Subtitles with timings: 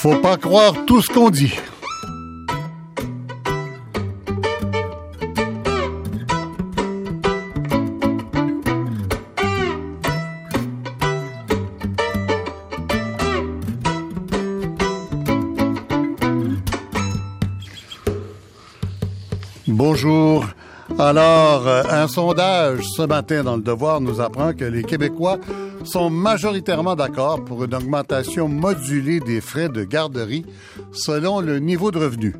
[0.00, 1.58] Faut pas croire tout ce qu'on dit.
[19.66, 20.46] Bonjour.
[20.96, 25.38] Alors, euh, un sondage ce matin dans le Devoir nous apprend que les Québécois
[25.88, 30.44] sont majoritairement d'accord pour une augmentation modulée des frais de garderie
[30.92, 32.36] selon le niveau de revenu.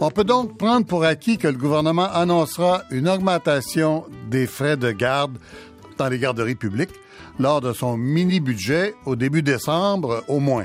[0.00, 4.90] On peut donc prendre pour acquis que le gouvernement annoncera une augmentation des frais de
[4.90, 5.38] garde
[5.98, 6.94] dans les garderies publiques
[7.38, 10.64] lors de son mini-budget au début décembre au moins.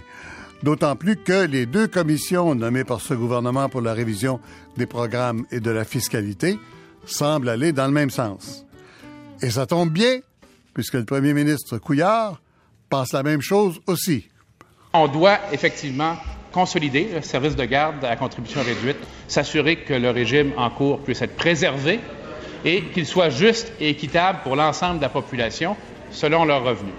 [0.63, 4.39] D'autant plus que les deux commissions nommées par ce gouvernement pour la révision
[4.77, 6.59] des programmes et de la fiscalité
[7.05, 8.65] semblent aller dans le même sens.
[9.41, 10.19] Et ça tombe bien,
[10.79, 12.41] puisque le premier ministre Couillard
[12.89, 14.29] pense la même chose aussi.
[14.93, 16.15] On doit effectivement
[16.53, 18.95] consolider le service de garde à contribution réduite,
[19.27, 21.99] s'assurer que le régime en cours puisse être préservé
[22.63, 25.75] et qu'il soit juste et équitable pour l'ensemble de la population
[26.11, 26.93] selon leurs revenus.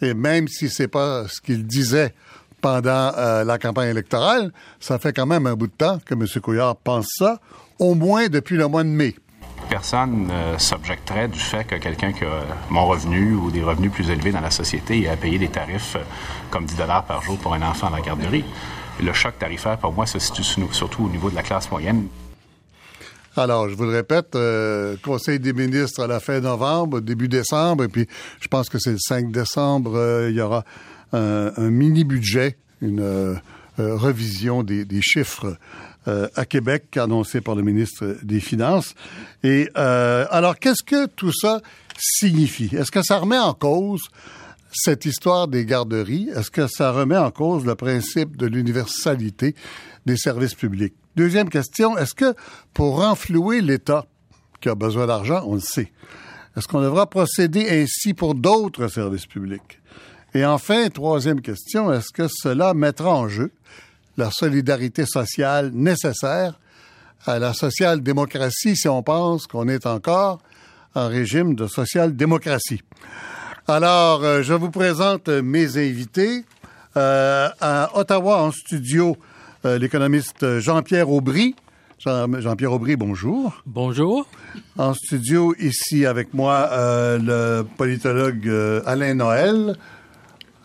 [0.00, 2.14] Et même si c'est pas ce qu'il disait
[2.60, 6.24] pendant euh, la campagne électorale, ça fait quand même un bout de temps que M.
[6.40, 7.40] Couillard pense ça,
[7.80, 9.16] au moins depuis le mois de mai.
[9.68, 14.10] Personne ne s'objecterait du fait que quelqu'un qui a mon revenu ou des revenus plus
[14.10, 16.04] élevés dans la société ait à payer des tarifs euh,
[16.50, 18.44] comme 10 dollars par jour pour un enfant à la garderie.
[19.02, 22.06] Le choc tarifaire, pour moi, se situe surtout au niveau de la classe moyenne.
[23.36, 27.82] Alors, je vous le répète, euh, Conseil des ministres à la fin novembre, début décembre,
[27.82, 28.06] et puis
[28.40, 30.64] je pense que c'est le 5 décembre, euh, il y aura
[31.12, 33.34] un, mini-budget, une euh,
[33.80, 35.56] euh, revision des chiffres
[36.06, 38.94] euh, à Québec annoncé par le ministre des Finances.
[39.42, 41.60] Et euh, alors, qu'est-ce que tout ça
[41.98, 42.74] signifie?
[42.76, 44.02] Est-ce que ça remet en cause
[44.72, 46.28] cette histoire des garderies?
[46.34, 49.54] Est-ce que ça remet en cause le principe de l'universalité
[50.04, 50.94] des services publics?
[51.16, 52.34] Deuxième question, est-ce que
[52.72, 54.06] pour renflouer l'État
[54.60, 55.92] qui a besoin d'argent, on le sait,
[56.56, 59.80] est-ce qu'on devra procéder ainsi pour d'autres services publics?
[60.34, 63.52] Et enfin, troisième question, est-ce que cela mettra en jeu
[64.16, 66.58] la solidarité sociale nécessaire
[67.26, 70.40] à la social-démocratie si on pense qu'on est encore
[70.94, 72.82] en régime de social-démocratie?
[73.66, 76.44] Alors, euh, je vous présente mes invités.
[76.96, 79.16] Euh, à Ottawa, en studio,
[79.64, 81.56] euh, l'économiste Jean-Pierre Aubry.
[81.98, 83.62] Jean- Jean-Pierre Aubry, bonjour.
[83.66, 84.28] Bonjour.
[84.76, 88.48] En studio, ici avec moi, euh, le politologue
[88.86, 89.76] Alain Noël.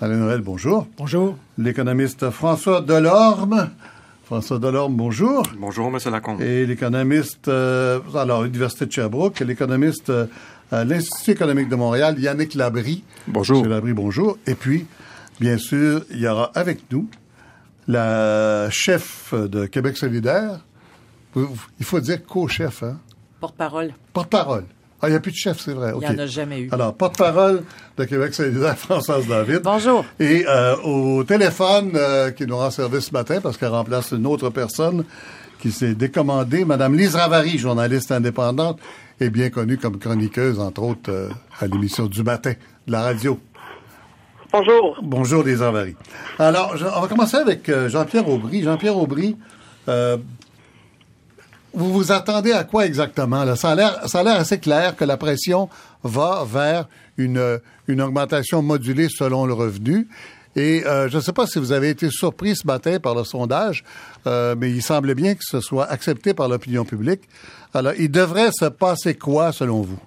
[0.02, 0.88] Alain Noël, bonjour.
[0.98, 1.36] Bonjour.
[1.58, 3.70] L'économiste François Delorme.
[4.24, 5.44] François Delorme, bonjour.
[5.60, 6.00] Bonjour, M.
[6.10, 6.42] Lacombe.
[6.42, 10.28] Et l'économiste, euh, alors, Université de Sherbrooke, l'économiste euh,
[10.72, 13.04] à l'Institut économique de Montréal, Yannick Labry.
[13.28, 13.58] Bonjour.
[13.58, 14.38] Monsieur Labry, bonjour.
[14.48, 14.86] Et puis,
[15.42, 17.10] bien sûr, il y aura avec nous
[17.90, 20.62] la chef de Québec solidaire.
[21.36, 23.00] Il faut dire co-chef, hein?
[23.42, 23.94] Porte-parole.
[24.14, 24.64] Porte-parole.
[25.02, 25.94] Ah, il n'y a plus de chef, c'est vrai.
[25.96, 26.70] Il n'y en a jamais eu.
[26.72, 27.64] Alors, porte-parole
[27.98, 29.62] de Québec solidaire, Françoise David.
[29.64, 30.04] Bonjour.
[30.20, 34.26] Et euh, au téléphone euh, qui nous rend service ce matin, parce qu'elle remplace une
[34.28, 35.06] autre personne
[35.62, 38.80] qui s'est décommandée, Madame Lise Ravary, journaliste indépendante
[39.22, 41.30] et bien connue comme chroniqueuse, entre autres, euh,
[41.60, 42.54] à l'émission du matin
[42.88, 43.40] de la radio.
[44.52, 44.98] Bonjour.
[45.04, 45.96] Bonjour, Lise Ravary.
[46.40, 48.64] Alors, je- on va commencer avec euh, Jean-Pierre Aubry.
[48.64, 49.38] Jean-Pierre Aubry,
[49.88, 50.18] euh,
[51.74, 53.56] vous vous attendez à quoi exactement?
[53.56, 55.70] Ça a l'air assez clair que la pression
[56.04, 56.88] va vers
[57.18, 60.08] une, une augmentation modulée selon le revenu.
[60.56, 63.24] Et euh, je ne sais pas si vous avez été surpris ce matin par le
[63.24, 63.84] sondage,
[64.26, 67.22] euh, mais il semblait bien que ce soit accepté par l'opinion publique.
[67.74, 70.00] Alors, il devrait se passer quoi selon vous?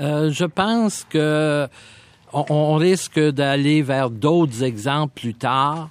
[0.00, 1.66] Euh, je pense que
[2.32, 5.88] on, on risque d'aller vers d'autres exemples plus tard.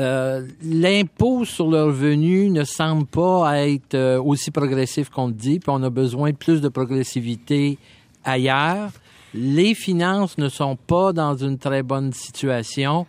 [0.00, 5.58] Euh, L'impôt sur le revenu ne semble pas être euh, aussi progressif qu'on le dit,
[5.58, 7.78] puis on a besoin de plus de progressivité
[8.24, 8.90] ailleurs.
[9.34, 13.06] Les finances ne sont pas dans une très bonne situation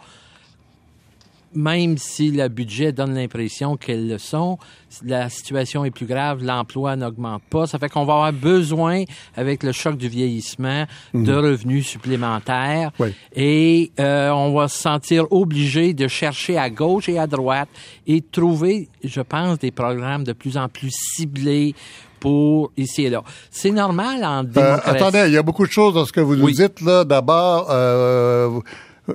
[1.53, 4.57] même si le budget donne l'impression qu'elles le sont,
[5.03, 7.67] la situation est plus grave, l'emploi n'augmente pas.
[7.67, 9.03] Ça fait qu'on va avoir besoin,
[9.35, 12.91] avec le choc du vieillissement, de revenus supplémentaires.
[12.99, 13.13] Oui.
[13.35, 17.69] Et euh, on va se sentir obligé de chercher à gauche et à droite
[18.07, 21.73] et trouver, je pense, des programmes de plus en plus ciblés
[22.19, 23.23] pour ici et là.
[23.49, 24.89] C'est normal en Euh, démocratie.
[24.89, 26.53] attendez, il y a beaucoup de choses dans ce que vous nous Oui.
[26.53, 27.05] dites là.
[27.05, 28.59] D'abord, euh,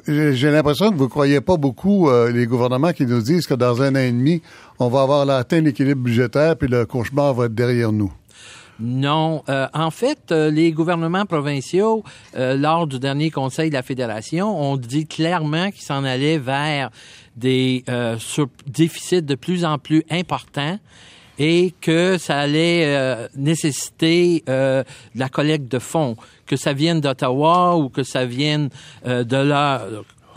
[0.07, 3.83] j'ai l'impression que vous croyez pas beaucoup euh, les gouvernements qui nous disent que dans
[3.83, 4.43] un an et demi,
[4.79, 8.13] on va avoir atteint l'équilibre budgétaire puis le cauchemar va être derrière nous.
[8.81, 9.45] Non.
[9.49, 12.03] Euh, en fait, euh, les gouvernements provinciaux,
[12.35, 16.91] lors du dernier Conseil de la Fédération, ont dit clairement qu'ils s'en allaient vers
[17.37, 17.85] des
[18.67, 20.79] déficits de plus en plus importants
[21.39, 27.89] et que ça allait nécessiter de la collecte de fonds, que ça vienne d'Ottawa ou
[27.89, 28.69] que ça vienne
[29.05, 29.83] de la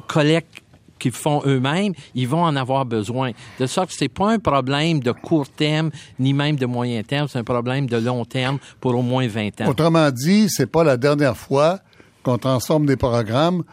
[0.07, 0.63] collecte
[0.97, 3.31] qu'ils font eux-mêmes, ils vont en avoir besoin.
[3.59, 7.27] De sorte que c'est pas un problème de court terme ni même de moyen terme,
[7.27, 9.67] c'est un problème de long terme pour au moins 20 ans.
[9.69, 11.79] Autrement dit, c'est pas la dernière fois
[12.23, 13.63] qu'on transforme des programmes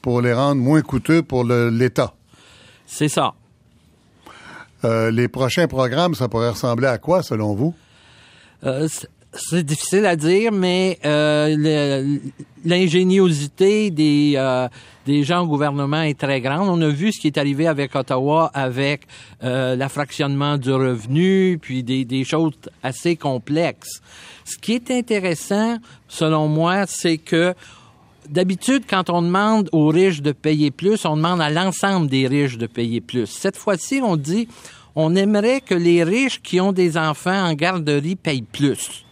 [0.00, 2.14] pour les rendre moins coûteux pour l'État.
[2.86, 3.34] C'est ça.
[4.84, 7.74] Euh, les prochains programmes, ça pourrait ressembler à quoi, selon vous?
[8.64, 8.88] Euh,
[9.34, 12.18] c'est difficile à dire, mais euh,
[12.64, 14.68] l'ingéniosité des euh,
[15.06, 16.68] des gens au gouvernement est très grande.
[16.68, 19.02] On a vu ce qui est arrivé avec Ottawa, avec
[19.42, 22.52] euh, l'affractionnement du revenu, puis des, des choses
[22.82, 24.00] assez complexes.
[24.44, 27.54] Ce qui est intéressant, selon moi, c'est que
[28.28, 32.56] D'habitude, quand on demande aux riches de payer plus, on demande à l'ensemble des riches
[32.56, 33.26] de payer plus.
[33.26, 34.46] Cette fois-ci, on dit,
[34.94, 39.04] on aimerait que les riches qui ont des enfants en garderie payent plus.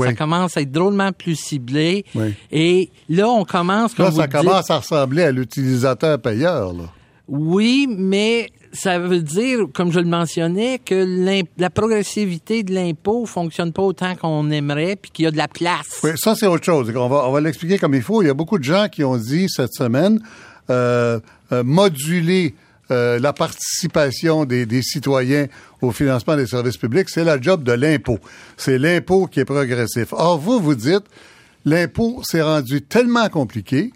[0.00, 2.04] Ça commence à être drôlement plus ciblé.
[2.50, 3.96] Et là, on commence...
[3.98, 6.72] Là, ça commence à ressembler à l'utilisateur payeur.
[6.72, 6.84] Là.
[7.28, 13.72] Oui, mais ça veut dire, comme je le mentionnais, que la progressivité de l'impôt fonctionne
[13.72, 16.00] pas autant qu'on aimerait, puis qu'il y a de la place.
[16.04, 16.92] Oui, ça c'est autre chose.
[16.94, 18.22] On va, on va l'expliquer comme il faut.
[18.22, 20.20] Il y a beaucoup de gens qui ont dit cette semaine
[20.70, 21.18] euh,
[21.52, 22.54] euh moduler
[22.90, 25.46] euh, la participation des, citoyens
[25.82, 28.18] au financement des services publics, c'est la job de l'impôt.
[28.56, 30.12] C'est l'impôt qui est progressif.
[30.12, 31.04] Or, vous, vous dites,
[31.64, 33.92] l'impôt s'est rendu tellement compliqué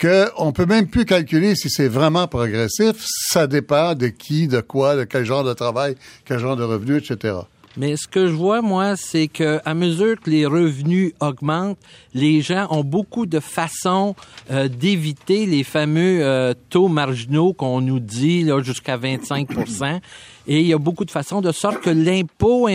[0.00, 2.96] qu'on peut même plus calculer si c'est vraiment progressif.
[3.30, 7.10] Ça dépend de qui, de quoi, de quel genre de travail, quel genre de revenus,
[7.10, 7.34] etc.
[7.78, 11.78] Mais ce que je vois, moi, c'est que à mesure que les revenus augmentent,
[12.12, 14.16] les gens ont beaucoup de façons
[14.50, 20.00] euh, d'éviter les fameux euh, taux marginaux qu'on nous dit là jusqu'à 25%
[20.48, 22.68] Et il y a beaucoup de façons de sorte que l'impôt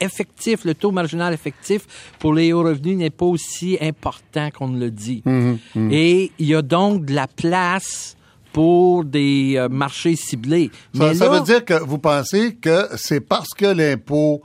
[0.00, 1.82] effectif, le taux marginal effectif
[2.18, 5.22] pour les hauts revenus n'est pas aussi important qu'on le dit.
[5.26, 5.92] Mmh, mmh.
[5.92, 8.16] Et il y a donc de la place
[8.52, 10.70] pour des euh, marchés ciblés.
[10.94, 14.42] Ça, ça, veut dire que vous pensez que c'est parce que l'impôt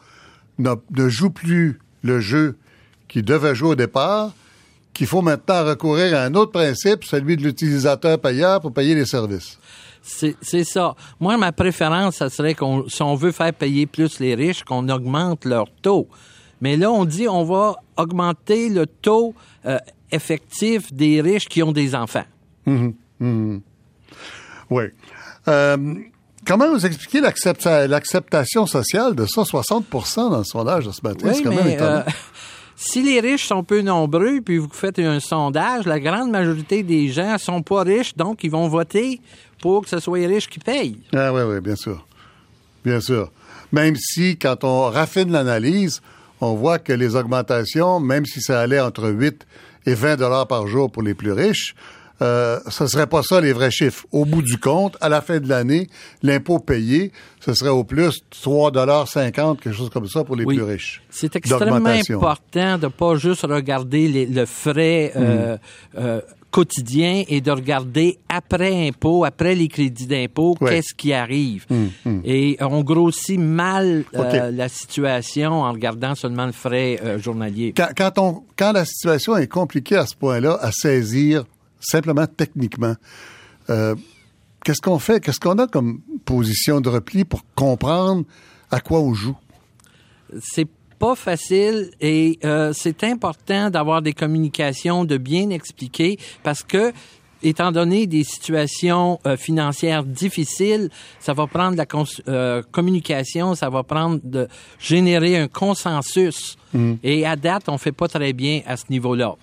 [0.58, 2.58] ne, joue plus le jeu
[3.08, 4.32] qu'il devait jouer au départ
[4.94, 9.06] qu'il faut maintenant recourir à un autre principe, celui de l'utilisateur payeur pour payer les
[9.06, 9.60] services.
[10.02, 10.96] C'est ça.
[11.20, 14.88] Moi, ma préférence, ça serait qu'on, si on veut faire payer plus les riches, qu'on
[14.88, 16.08] augmente leur taux.
[16.62, 19.34] Mais là, on dit on va augmenter le taux
[19.66, 19.80] euh,
[20.12, 22.24] effectif des riches qui ont des enfants.
[22.66, 23.58] Mmh, mmh.
[24.70, 24.86] Oui.
[25.48, 25.78] Euh,
[26.46, 31.34] comment vous expliquez l'acceptation sociale de ça, 60% dans le sondage de ce matin?
[31.34, 32.04] C'est quand même étonnant.
[32.08, 32.12] Euh,
[32.76, 37.10] si les riches sont peu nombreux, puis vous faites un sondage, la grande majorité des
[37.10, 39.22] gens sont pas riches, donc ils vont voter
[39.62, 41.00] pour que ce soit les riches qui payent.
[41.14, 42.06] Ah oui, oui, bien sûr.
[42.84, 43.32] Bien sûr.
[43.72, 46.02] Même si, quand on raffine l'analyse,
[46.42, 49.46] on voit que les augmentations, même si ça allait entre 8
[49.86, 51.76] et 20 dollars par jour pour les plus riches,
[52.22, 54.06] euh, ce serait pas ça les vrais chiffres.
[54.12, 55.88] Au bout du compte, à la fin de l'année,
[56.24, 61.02] l'impôt payé, ce serait au plus 3,50 quelque chose comme ça pour les plus riches.
[61.10, 65.60] C'est extrêmement important de pas juste regarder le frais euh, mm.
[65.98, 66.22] euh,
[66.56, 71.66] quotidien et de regarder après impôt, après les crédits d'impôt, qu'est-ce qui arrive.
[71.70, 72.22] Mm, mm.
[72.24, 77.74] Et on grossit mal euh, la situation en regardant seulement le frais euh, journalier.
[77.76, 81.44] Quand, quand, on, quand la situation est compliquée à ce point-là, à saisir
[81.86, 82.96] simplement techniquement.
[83.70, 83.96] Euh,
[84.64, 85.20] qu'est-ce qu'on fait?
[85.24, 88.26] Qu'est-ce qu'on a comme position de repli pour comprendre
[88.72, 89.38] à quoi on joue?
[90.42, 96.94] C'est pas facile et euh, c'est important d'avoir des communications, de bien expliquer parce que
[97.44, 100.90] étant donné des situations euh, financières difficiles,
[101.20, 104.48] ça va prendre la communication, ça va prendre de
[104.80, 106.58] générer un consensus.
[106.74, 106.94] Mmh.
[107.04, 109.36] Et à date, on fait pas très bien à ce niveau-là.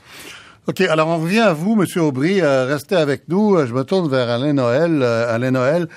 [0.69, 2.03] OK, alors on revient à vous, M.
[2.03, 2.41] Aubry.
[2.41, 3.57] Euh, restez avec nous.
[3.57, 5.01] Euh, je me tourne vers Alain Noël.
[5.03, 5.89] Euh, Alain Noël,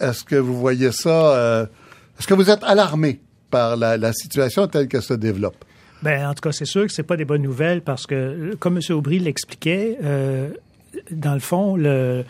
[0.00, 1.68] est-ce que vous voyez ça?
[2.18, 5.64] est-ce que vous êtes alarmé par la, situation telle qu'elle se développe?
[6.02, 8.76] Ben, en tout cas, c'est sûr que c'est pas des bonnes nouvelles parce que, comme
[8.76, 8.82] M.
[8.96, 9.98] Aubry l'expliquait,
[11.10, 12.24] dans le fond, le,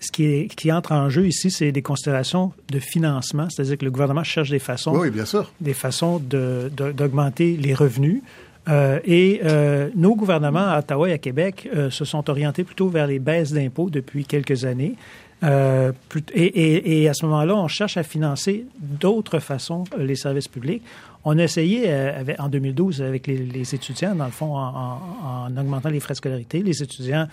[0.00, 3.84] ce qui, est, qui entre en jeu ici, c'est des considérations de financement, c'est-à-dire que
[3.84, 5.52] le gouvernement cherche des façons, oui, bien sûr.
[5.60, 8.22] des façons d'augmenter les revenus.
[8.68, 12.88] Euh, et euh, nos gouvernements à Ottawa et à Québec euh, se sont orientés plutôt
[12.88, 14.94] vers les baisses d'impôts depuis quelques années.
[15.42, 15.92] Euh,
[16.32, 20.82] et, et, et, à ce moment-là, on cherche à financer d'autres façons les services publics.
[21.24, 25.46] On a essayé avec, en 2012 avec les, les, étudiants, dans le fond, en, en,
[25.52, 26.62] en, augmentant les frais de scolarité.
[26.62, 27.26] Les étudiants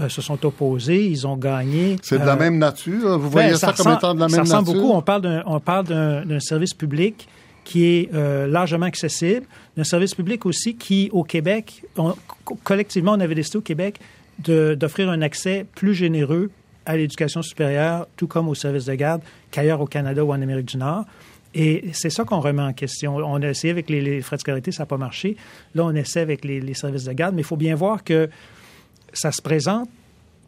[0.00, 1.96] euh, se sont opposés, ils ont gagné.
[2.02, 3.18] C'est de la Euh, même nature?
[3.18, 4.82] Vous ben, voyez ça, comme ressemble- étant de la ça même ressemble nature?
[4.82, 4.96] beaucoup.
[4.96, 7.28] On parle d'un, on parle d'un, d'un service public
[7.64, 11.84] qui est euh, largement accessible, d'un service public aussi qui, au Québec,
[12.64, 14.00] collectivement, on avait décidé au Québec
[14.38, 16.50] d'offrir un accès plus généreux
[16.84, 20.66] à l'éducation supérieure, tout comme au service de garde, qu'ailleurs au Canada ou en Amérique
[20.66, 21.04] du Nord.
[21.54, 23.16] Et c'est ça qu'on remet en question.
[23.16, 25.36] On a essayé avec les, frais de scolarité, ça n'a pas marché.
[25.74, 28.28] Là, on essaie avec les, services de garde, mais il faut bien voir que
[29.12, 29.88] ça se présente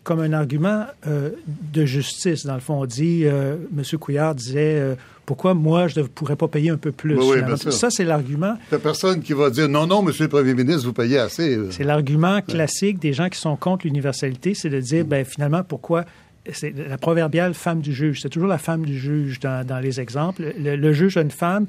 [0.03, 2.47] comme un argument euh, de justice.
[2.47, 3.99] Dans le fond, on dit, euh, M.
[3.99, 7.17] Couillard disait, pourquoi moi, je ne pourrais pas payer un peu plus?
[7.19, 7.73] Oui, bien sûr.
[7.73, 8.55] ça, c'est l'argument.
[8.71, 11.19] Il n'y a personne qui va dire non, non, monsieur le premier ministre, vous payez
[11.19, 11.59] assez.
[11.71, 16.05] C'est l'argument classique des gens qui sont contre l'universalité, c'est de dire, ben finalement, pourquoi
[16.53, 18.21] c'est la proverbiale femme du juge.
[18.21, 20.53] C'est toujours la femme du juge dans, dans les exemples.
[20.59, 21.67] Le, le juge a une femme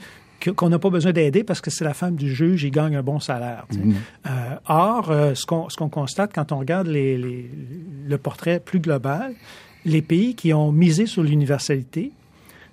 [0.57, 3.01] qu'on n'a pas besoin d'aider parce que c'est la femme du juge, il gagne un
[3.01, 3.65] bon salaire.
[3.71, 3.79] sais.
[4.27, 4.29] Euh,
[4.67, 7.49] or, euh, ce qu'on ce qu'on constate quand on regarde les, les-
[8.07, 9.33] le portrait plus global,
[9.85, 12.11] les pays qui ont misé sur l'universalité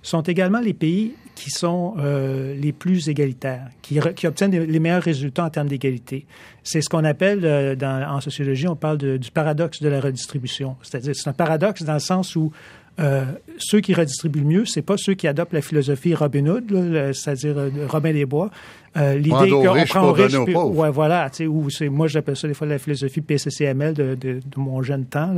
[0.02, 5.02] sont également les pays qui sont euh, les plus égalitaires, qui, qui obtiennent les meilleurs
[5.02, 6.26] résultats en termes d'égalité.
[6.62, 10.00] C'est ce qu'on appelle, euh, dans, en sociologie, on parle de- du paradoxe de la
[10.00, 10.76] redistribution.
[10.82, 12.52] C'est-à-dire, c'est un paradoxe dans le sens où
[13.00, 13.24] euh,
[13.58, 17.56] ceux qui redistribuent le mieux, c'est pas ceux qui adoptent la philosophie Robin Hood, c'est-à-dire
[17.56, 18.50] euh, Robin des Bois.
[18.98, 22.36] Euh, L'idée qu'on prend aux riches, puis- ouais, voilà, tu sais, ou c'est, moi j'appelle
[22.36, 25.34] ça des fois la philosophie PCCML de, de, de mon jeune temps.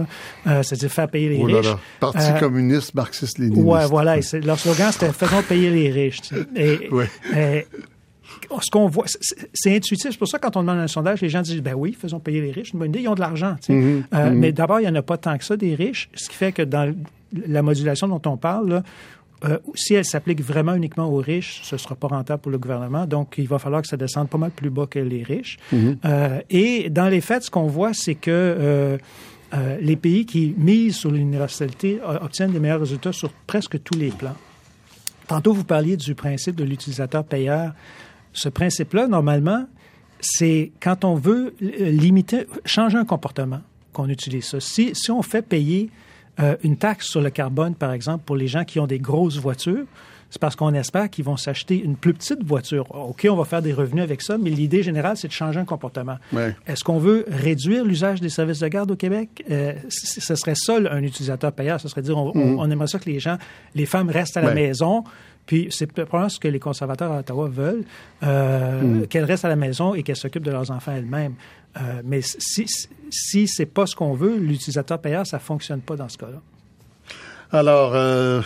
[0.49, 1.67] Euh, c'est-à-dire faire payer les Oh là riches.
[1.69, 1.79] là.
[2.01, 3.65] Parti communiste, marxiste-léniniste.
[3.65, 4.17] Ouais, voilà.
[4.19, 6.21] Et leur slogan, c'était faisons payer les riches.
[6.57, 7.07] Et, Ouais.
[8.61, 9.05] ce qu'on voit,
[9.53, 10.11] c'est- intuitif.
[10.13, 12.19] C'est pour ça que quand on demande un sondage, les gens disent ben oui, faisons
[12.19, 12.73] payer les riches.
[12.73, 13.57] Une bonne idée, ils ont de l'argent.
[13.69, 14.03] Mm-hmm.
[14.15, 16.35] Euh, Mais d'abord, il n'y en a pas tant que ça des riches, ce qui
[16.35, 16.93] fait que dans
[17.47, 18.83] la modulation dont on parle, là,
[19.45, 22.59] euh, si elle s'applique vraiment uniquement aux riches, ce ne sera pas rentable pour le
[22.59, 23.07] gouvernement.
[23.07, 25.59] Donc, il va falloir que ça descende pas mal plus bas que les riches.
[25.73, 28.99] Euh, et dans les faits, ce qu'on voit, c'est que euh,
[29.81, 34.37] les pays qui misent sur l'universalité obtiennent des meilleurs résultats sur presque tous les plans.
[35.27, 37.73] Tantôt, vous parliez du principe de l'utilisateur payeur.
[38.33, 39.67] Ce principe-là, normalement,
[40.21, 43.61] c'est quand on veut limiter, changer un comportement
[43.93, 44.61] qu'on utilise ça.
[44.61, 45.91] Si, si on fait payer
[46.41, 49.39] euh, une taxe sur le carbone, par exemple, pour les gens qui ont des grosses
[49.39, 49.85] voitures,
[50.31, 52.87] c'est parce qu'on espère qu'ils vont s'acheter une plus petite voiture.
[52.93, 55.65] OK, on va faire des revenus avec ça, mais l'idée générale, c'est de changer un
[55.65, 56.17] comportement.
[56.33, 56.57] Ouais.
[56.67, 59.45] Est-ce qu'on veut réduire l'usage des services de garde au Québec?
[59.49, 61.81] Euh, ce serait ça, un utilisateur payeur.
[61.81, 63.39] Ce serait dire, on, on- on aimerait ça que les gens,
[63.77, 64.55] les femmes restent à la Ouais.
[64.55, 65.05] maison.
[65.47, 67.85] Puis c'est probablement ce que les conservateurs à Ottawa veulent,
[68.23, 71.35] euh, qu'elles restent à la maison et qu'elles s'occupent de leurs enfants elles-mêmes.
[71.77, 75.97] Euh, mais si, si, si c'est pas ce qu'on veut, l'utilisateur payeur, ça fonctionne pas
[75.97, 76.41] dans ce cas-là.
[77.53, 78.41] Alors, euh,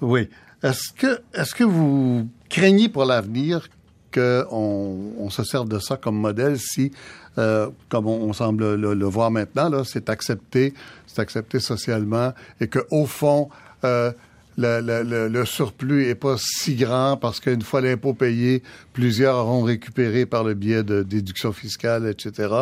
[0.00, 0.28] oui.
[0.62, 3.68] Est-ce que, est-ce que vous craignez pour l'avenir
[4.12, 6.90] qu'on on se serve de ça comme modèle si,
[7.36, 10.72] euh, comme on, on semble le, le voir maintenant, là, c'est accepté,
[11.06, 13.50] c'est accepté socialement et que au fond,
[13.84, 14.12] euh,
[14.56, 20.44] le, surplus est pas si grand parce qu'une fois l'impôt payé, plusieurs auront récupéré par
[20.44, 22.54] le biais de déductions fiscales, etc.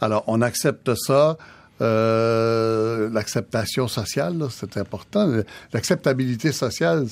[0.00, 1.36] Alors, on accepte ça.
[1.80, 5.30] Euh, l'acceptation sociale, c'est important.
[5.72, 7.06] L'acceptabilité sociale,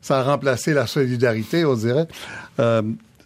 [0.00, 2.06] ça a remplacé la solidarité, on dirait.
[2.60, 2.82] Euh,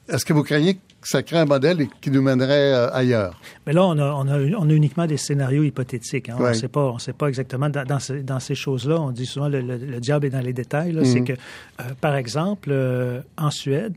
[0.08, 3.38] Est-ce que vous craignez que ça crée un modèle qui nous mènerait euh, ailleurs?
[3.66, 6.28] Mais là, on a, on a, on a uniquement des scénarios hypothétiques.
[6.28, 6.36] hein.
[6.38, 9.00] On ne sait pas, on sait pas exactement dans, dans ces, choses-là.
[9.00, 10.98] On dit souvent le, le- le diable est dans les détails.
[11.04, 13.94] C'est que, euh, par exemple, euh, en Suède,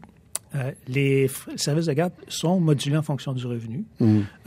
[0.88, 3.84] les services de garde sont modulés en fonction du revenu.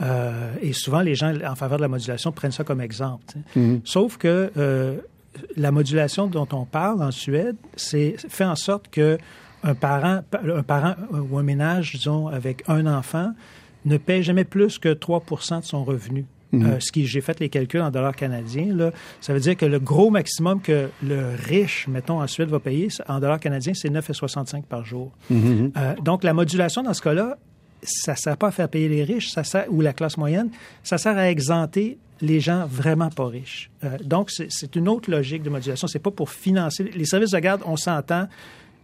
[0.01, 3.23] Euh, et souvent, les gens en faveur de la modulation prennent ça comme exemple.
[3.53, 3.59] sais.
[3.83, 4.51] Sauf que
[5.55, 9.17] la modulation dont on parle en Suède, c'est fait en sorte que
[9.63, 13.33] un parent, un parent ou un ménage, disons, avec un enfant,
[13.85, 16.25] ne paie jamais plus que 3% de son revenu.
[16.53, 19.65] Euh, ce qui, j'ai fait les calculs en dollars canadiens, là, ça veut dire que
[19.65, 23.89] le gros maximum que le riche, mettons, en Suède va payer en dollars canadiens, c'est
[23.89, 25.11] 9,65 par jour.
[25.31, 27.37] Euh, donc, la modulation dans ce cas-là,
[27.83, 30.49] ça ne sert pas à faire payer les riches, ça sert, ou la classe moyenne,
[30.83, 33.69] ça sert à exempter les gens vraiment pas riches.
[33.83, 35.87] Euh, donc, c'est c'est une autre logique de modulation.
[35.87, 36.83] C'est pas pour financer.
[36.83, 38.27] Les services de garde, on s'entend,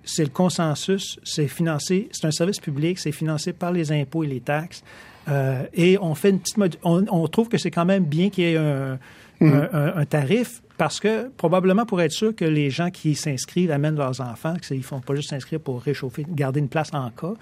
[0.06, 4.28] c'est le consensus, c'est financé, c'est un service public, c'est financé par les impôts et
[4.28, 4.84] les taxes.
[5.28, 8.44] Euh, et on fait une petite on, on trouve que c'est quand même bien qu'il
[8.44, 9.00] y ait un,
[9.42, 13.72] un, un- un tarif parce que probablement pour être sûr que les gens qui s'inscrivent
[13.72, 17.10] amènent leurs enfants, qu'ils ne font pas juste s'inscrire pour réchauffer, garder une place en
[17.12, 17.34] cas.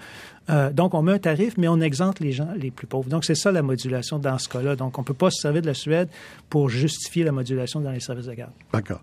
[0.50, 3.08] Euh, donc on met un tarif, mais on exempte les gens les plus pauvres.
[3.10, 4.76] Donc c'est ça la modulation dans ce cas-là.
[4.76, 6.08] Donc on ne peut pas se servir de la Suède
[6.48, 8.52] pour justifier la modulation dans les services de garde.
[8.72, 9.00] D'accord.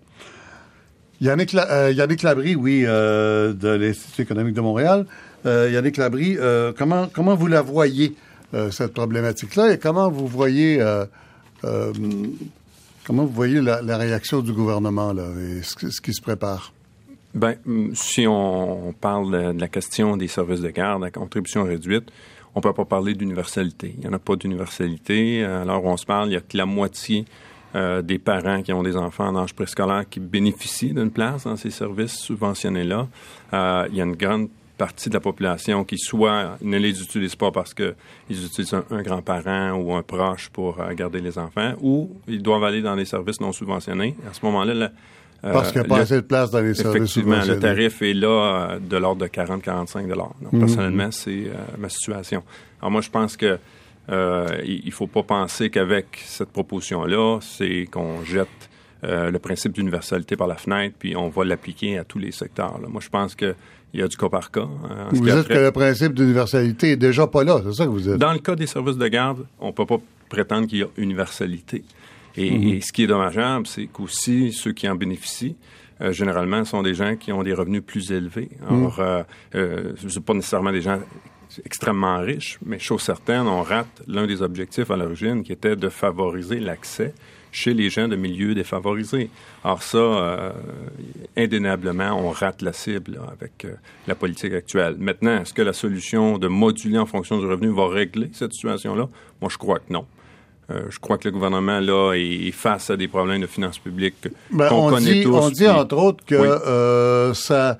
[1.21, 1.93] Yannick, euh,
[2.57, 5.05] oui, euh, de l'Institut économique de Montréal.
[5.45, 8.15] Euh, Yannick Labrie, euh, comment, comment vous la voyez,
[8.71, 10.83] cette problématique-là, et comment vous voyez
[11.63, 16.73] Comment vous voyez la, réaction du gouvernement là, et ce, qui se prépare?
[17.33, 17.55] Ben,
[17.93, 22.11] si on parle de la question des services de garde à contribution réduite,
[22.55, 23.93] on ne peut pas parler d'universalité.
[23.95, 25.45] Il n'y en a pas d'universalité.
[25.45, 27.23] Alors, on se parle, il y a que la moitié
[27.73, 31.55] euh, des parents qui ont des enfants en âge préscolaire qui bénéficient d'une place dans
[31.55, 33.07] ces services subventionnés-là.
[33.53, 37.35] Euh, il y a une grande partie de la population qui soit ne les utilisent
[37.35, 37.95] pas parce qu'ils
[38.29, 42.81] utilisent un, grand-parent ou un proche pour euh, garder les enfants, ou ils doivent aller
[42.81, 44.17] dans les services non subventionnés.
[44.29, 44.89] À ce moment-là,
[45.41, 48.13] parce qu'il n'y a pas assez de place dans les services Effectivement, le tarif est
[48.13, 51.49] là de l'ordre de 40-45 Donc, personnellement, c'est
[51.79, 52.43] ma situation.
[52.79, 53.57] Alors, moi, je pense que
[54.09, 58.69] euh, il ne faut pas penser qu'avec cette proposition-là, c'est qu'on jette
[59.03, 62.79] euh, le principe d'universalité par la fenêtre, puis on va l'appliquer à tous les secteurs.
[62.87, 63.55] Moi, je pense qu'il
[63.93, 64.61] y a du cas par cas.
[64.61, 68.01] Hein, vous dites que le principe d'universalité est déjà pas là, c'est ça que vous
[68.01, 68.17] dites?
[68.17, 69.97] Dans le cas des services de garde, on ne peut pas
[70.29, 71.83] prétendre qu'il y a universalité.
[72.37, 72.81] Et, mm-hmm.
[72.81, 75.55] ce qui est dommageable, c'est qu'aussi ceux qui en bénéficient,
[76.01, 78.49] euh, généralement, sont des gens qui ont des revenus plus élevés.
[78.61, 78.73] Mm.
[78.73, 78.99] Alors,
[79.55, 80.99] euh, ce pas nécessairement des gens
[81.65, 85.89] extrêmement riche, mais chose certaine, on rate l'un des objectifs à l'origine qui était de
[85.89, 87.13] favoriser l'accès
[87.51, 89.29] chez les gens de milieux défavorisés.
[89.63, 90.51] Alors ça, euh,
[91.35, 93.73] indéniablement, on rate la cible avec euh,
[94.07, 94.95] la politique actuelle.
[94.97, 99.09] Maintenant, est-ce que la solution de moduler en fonction du revenu va régler cette situation-là?
[99.41, 100.05] Moi, je crois que non.
[100.69, 104.29] Euh, je crois que le gouvernement, là, est face à des problèmes de finances publiques
[104.49, 105.35] ben, qu'on connaît tous.
[105.35, 107.77] On dit, entre autres, que ça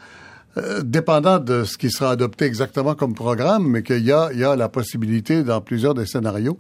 [0.58, 4.68] euh, dépendant de ce qui sera adopté exactement comme programme, mais qu'il y a, la
[4.68, 6.58] possibilité dans plusieurs des scénarios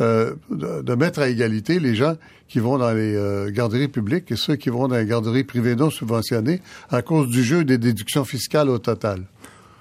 [0.00, 2.14] euh, de, mettre à égalité les gens
[2.46, 5.74] qui vont dans les euh, garderies publiques et ceux qui vont dans les garderies privées
[5.74, 6.60] non subventionnées
[6.90, 9.22] à cause du jeu des déductions fiscales au total.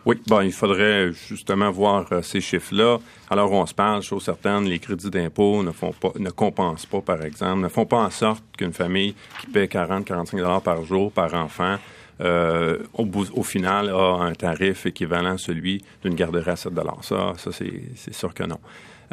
[0.05, 2.97] Oui, bon, il faudrait justement voir ces chiffres-là.
[3.29, 7.01] Alors, on se parle, chose certaine, les crédits d'impôt ne font pas, ne compensent pas,
[7.01, 10.83] par exemple, ne font pas en sorte qu'une famille qui paie 40, 45 dollars par
[10.83, 11.77] jour par enfant
[12.21, 17.51] euh, au, final, a un tarif équivalent à celui d'une garderie à 7 Ça, ça
[17.51, 18.59] c'est sûr que non.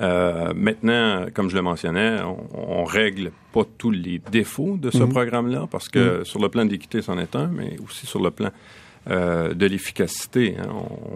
[0.01, 2.19] Euh, maintenant, comme je le mentionnais,
[2.55, 5.11] on, règle pas tous les défauts de ce mhm.
[5.11, 6.25] programme-là, parce que mhm.
[6.25, 8.51] sur le plan d'équité, c'en est un, mais aussi sur le plan
[9.11, 10.57] euh, de l'efficacité.
[10.59, 10.69] Hein.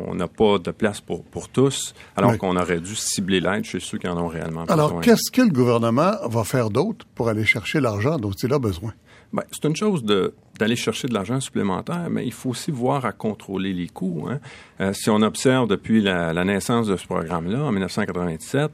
[0.09, 3.81] On n'a pas de place pour, pour tous, alors qu'on aurait dû cibler l'aide chez
[3.81, 4.75] ceux qui en ont réellement besoin.
[4.75, 8.59] Alors, qu'est-ce que le gouvernement va faire d'autre pour aller chercher l'argent dont il a
[8.59, 8.92] besoin?
[9.35, 13.11] Ben, c'est une chose d'aller chercher de l'argent supplémentaire, mais il faut aussi voir à
[13.11, 14.29] contrôler les coûts.
[14.31, 14.38] Hein.
[14.81, 18.70] Euh, si on observe depuis la, naissance de ce programme-là, en 1997,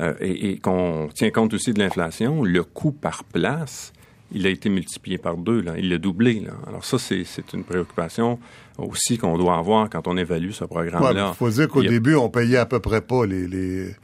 [0.00, 3.92] euh, et, qu'on tient compte aussi de l'inflation, le coût par place,
[4.32, 5.74] il a été multiplié par deux, là.
[5.78, 6.40] il l'a doublé.
[6.40, 6.54] Là.
[6.66, 8.40] Alors ça, c'est une préoccupation
[8.78, 11.30] aussi qu'on doit avoir quand on évalue ce programme-là.
[11.34, 13.94] Il faut dire qu'au début, on payait à peu près pas les, les,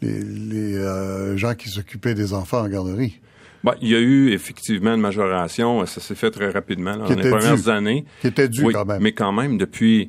[0.00, 3.20] les, euh, gens qui s'occupaient des enfants en garderie.
[3.64, 7.30] Bah, il y a eu effectivement une majoration, ça s'est fait très rapidement dans les
[7.30, 8.04] premières années.
[8.20, 9.00] Qui était dû quand même.
[9.00, 10.08] Mais quand même, depuis,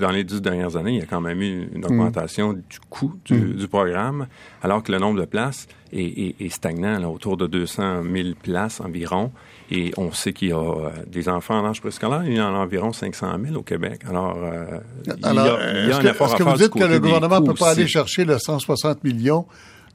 [0.00, 2.62] dans les dix dernières années, il y a quand même eu une augmentation mm.
[2.70, 3.52] du coût mm.
[3.52, 4.28] du, programme,
[4.62, 9.30] alors que le nombre de places est, stagnant, là, autour de 200 000 places environ.
[9.70, 12.54] Et on sait qu'il y a euh, des enfants en âge préscolaire, il y en
[12.54, 14.02] a environ 500 000 au Québec.
[14.08, 17.46] Alors, euh, il y a, un effort Est-ce que vous dites que le gouvernement ne
[17.46, 19.44] peut pas aller chercher le 160 millions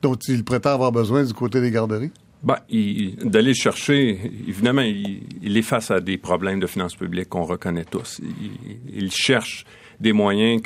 [0.01, 2.11] dont il prétend avoir besoin du côté des garderies?
[2.43, 2.57] Ben,
[3.23, 8.19] d'aller chercher, évidemment, il, est face à des problèmes de finances publiques qu'on reconnaît tous.
[8.91, 9.63] Il, cherche
[9.99, 10.63] des moyens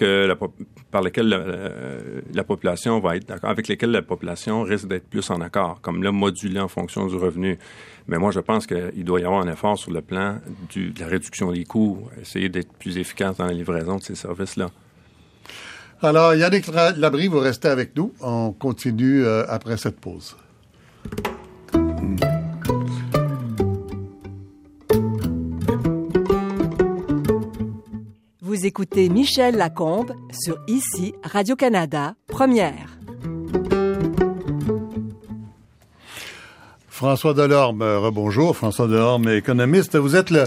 [0.90, 1.28] par lesquels
[2.34, 6.02] la, population va être d'accord, avec lesquels la population risque d'être plus en accord, comme
[6.02, 7.58] le moduler en fonction du revenu.
[8.08, 10.40] Mais moi, je pense qu'il doit y avoir un effort sur le plan
[10.74, 14.70] de la réduction des coûts, essayer d'être plus efficace dans la livraison de ces services-là.
[16.02, 18.14] Alors, Yannick Labrie, vous restez avec nous.
[18.22, 20.38] On continue euh, après cette pause.
[28.56, 32.98] Vous écoutez Michel Lacombe sur ICI Radio-Canada, première.
[36.88, 38.56] François Delorme, euh, rebonjour.
[38.56, 39.98] François Delorme, économiste.
[39.98, 40.46] Vous êtes le,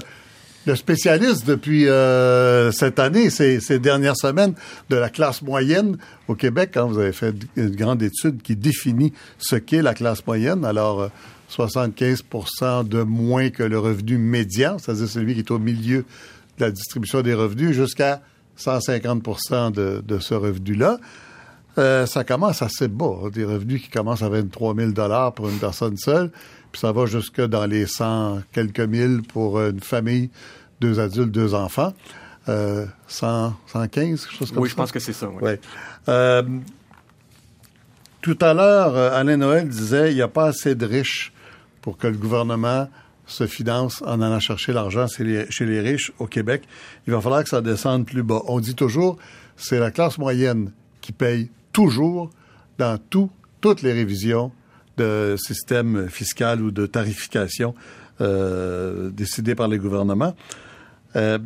[0.75, 4.55] spécialiste depuis euh, cette année, ces, dernières semaines,
[4.89, 6.79] de la classe moyenne au Québec.
[6.79, 6.87] Hein.
[6.87, 10.65] vous avez fait une grande étude qui définit ce qu'est la classe moyenne.
[10.65, 11.11] Alors,
[11.55, 12.23] 75%
[12.63, 16.07] euh, de moins que le revenu médian, c'est-à-dire celui qui est au milieu
[16.59, 18.21] de la distribution des revenus jusqu'à
[18.57, 20.99] 150 de, de ce revenu-là.
[21.79, 24.93] Euh, ça commence assez bas, hein, des revenus qui commencent à 23 000
[25.33, 26.31] pour une personne seule,
[26.73, 30.31] puis ça va jusque dans les 100 quelques mille pour une famille,
[30.81, 31.93] deux adultes, deux enfants.
[32.49, 34.61] Euh, 100, 115, quelque chose comme ça.
[34.61, 35.29] Oui, je pense que c'est ça.
[35.29, 35.53] Oui.
[36.09, 36.43] Euh,
[38.23, 41.33] tout à l'heure, euh, Alain Noël disait il n'y a pas assez de riches
[41.83, 42.89] pour que le gouvernement
[43.29, 46.65] se finance en allant chercher l'argent chez les, riches au Québec.
[47.07, 48.43] Il va falloir que ça descende plus bas.
[48.47, 49.19] On dit toujours,
[49.57, 52.31] c'est la classe moyenne qui paye toujours
[52.79, 54.51] dans toutes les révisions
[54.97, 57.75] de système fiscal ou de tarification
[58.21, 60.35] euh, décidées par les gouvernements.
[61.15, 61.39] Euh,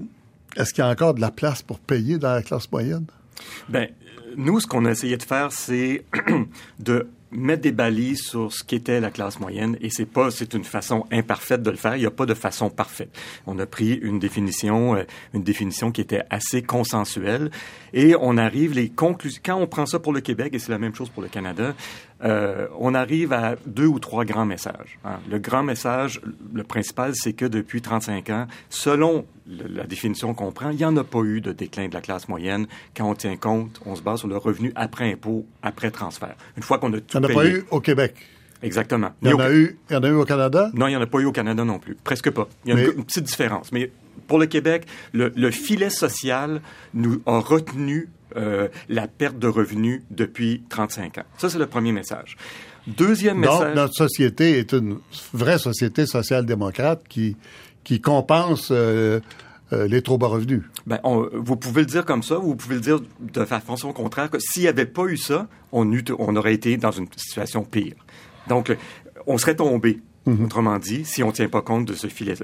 [0.57, 3.07] est-ce qu'il y a encore de la place pour payer dans la classe moyenne?
[3.68, 3.88] Bien,
[4.37, 6.05] nous, ce qu'on a essayé de faire, c'est
[6.79, 10.64] de mettre des balises sur ce qu'était la classe moyenne et c'est pas c'est une
[10.64, 11.97] façon imparfaite de le faire.
[11.97, 13.11] Il n'y a pas de façon parfaite.
[13.47, 17.51] On a pris une définition euh, une définition qui était assez consensuelle
[17.92, 20.79] et on arrive les conclusions quand on prend ça pour le Québec et c'est la
[20.79, 21.75] même chose pour le Canada
[22.24, 24.98] euh, on arrive à deux ou trois grands messages.
[25.04, 25.18] Hein.
[25.28, 26.20] Le grand message,
[26.52, 30.96] le principal, c'est que depuis 35 ans, selon la définition qu'on prend, il n'y en
[30.96, 34.02] a pas eu de déclin de la classe moyenne quand on tient compte, on se
[34.02, 36.37] base sur le revenu après impôt, après transfert.
[36.56, 38.14] Une fois qu'on a tout Il n'y en a pas eu au Québec.
[38.62, 39.11] Exactement.
[39.22, 40.70] Il y, en a eu, il y en a eu au Canada?
[40.74, 41.96] Non, il n'y en a pas eu au Canada non plus.
[41.96, 42.48] Presque pas.
[42.64, 43.72] Il y a une, petite différence.
[43.72, 43.90] Mais
[44.28, 46.61] pour le Québec, le, le filet social
[46.94, 51.25] nous a retenu euh, la perte de revenus depuis 35 ans.
[51.38, 52.37] Ça, c'est le premier message.
[52.87, 53.59] Deuxième message.
[53.59, 54.99] Donc, notre société est une
[55.33, 57.37] vraie société social-démocrate qui,
[57.85, 59.21] qui compense euh,
[59.73, 60.62] euh, les trop bas revenus.
[60.87, 64.31] Ben, vous pouvez le dire comme ça, ou vous pouvez le dire de façon contraire,
[64.31, 67.95] que s'il n'y avait pas eu ça, on, on aurait été dans une situation pire.
[68.49, 68.77] Donc,
[69.27, 70.01] on serait tombé.
[70.26, 70.44] Mhm.
[70.44, 72.35] Autrement dit, si on ne tient pas compte de ce filet.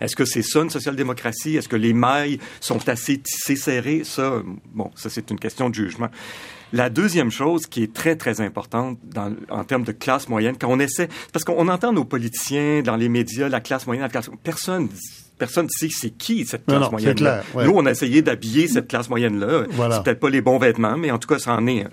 [0.00, 1.56] Est-ce que c'est ça une social-démocratie?
[1.56, 4.02] Est-ce que les mailles sont assez tissées, serrées?
[4.04, 6.08] Ça, bon, ça c'est une question de jugement.
[6.72, 10.68] La deuxième chose qui est très, très importante dans, en termes de classe moyenne, quand
[10.68, 14.30] on essaie, parce qu'on entend nos politiciens dans les médias, la classe moyenne, la classe,
[14.42, 14.88] personne
[15.38, 17.20] personne ne sait c'est qui cette classe moyenne.
[17.20, 17.42] Là.
[17.54, 19.64] Nous, on a essayé d'habiller cette classe moyenne-là.
[19.70, 21.86] C'est peut-être pas les bons vêtements, mais en tout cas, ça en est.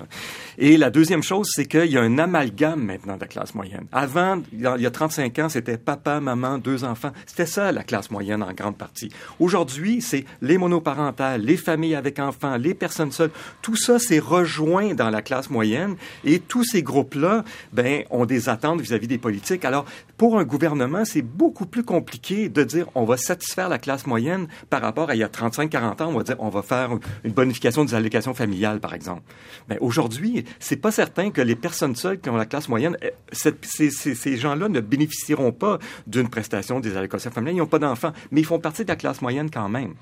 [0.57, 3.85] Et la deuxième chose, c'est qu'il y a un amalgame maintenant de la classe moyenne.
[3.91, 7.11] Avant, il y a 35 ans, c'était papa, maman, deux enfants.
[7.25, 9.09] C'était ça, la classe moyenne, en grande partie.
[9.39, 13.31] Aujourd'hui, c'est les monoparentales, les familles avec enfants, les personnes seules.
[13.61, 18.49] Tout ça s'est rejoint dans la classe moyenne et tous ces groupes-là, ben, ont des
[18.49, 19.65] attentes vis-à-vis des politiques.
[19.65, 19.85] Alors,
[20.17, 24.47] pour un gouvernement, c'est beaucoup plus compliqué de dire on va satisfaire la classe moyenne
[24.69, 26.91] par rapport à il y a 35-40 ans, on va dire on va faire
[27.23, 29.23] une bonification des allocations familiales, par exemple.
[29.69, 32.95] Mais aujourd'hui, c'est pas certain que les personnes seules qui ont la classe moyenne,
[33.31, 37.55] ces, ces gens-là ne bénéficieront pas d'une prestation des allocations familiales.
[37.55, 39.95] Ils n'ont pas d'enfants, mais ils font partie de la classe moyenne quand même.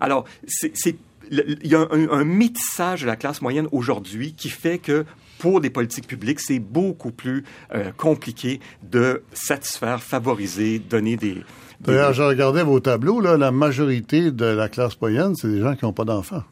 [0.00, 0.96] Alors, c'est
[1.30, 5.06] il y a un, un, métissage de la classe moyenne aujourd'hui qui fait que
[5.42, 7.42] pour des politiques publiques, c'est beaucoup plus
[7.74, 11.42] euh, compliqué de satisfaire, favoriser, donner des...
[11.82, 15.74] D'ailleurs, je regardais vos tableaux, là, la majorité de la classe moyenne, c'est des gens
[15.74, 16.44] qui n'ont pas d'enfants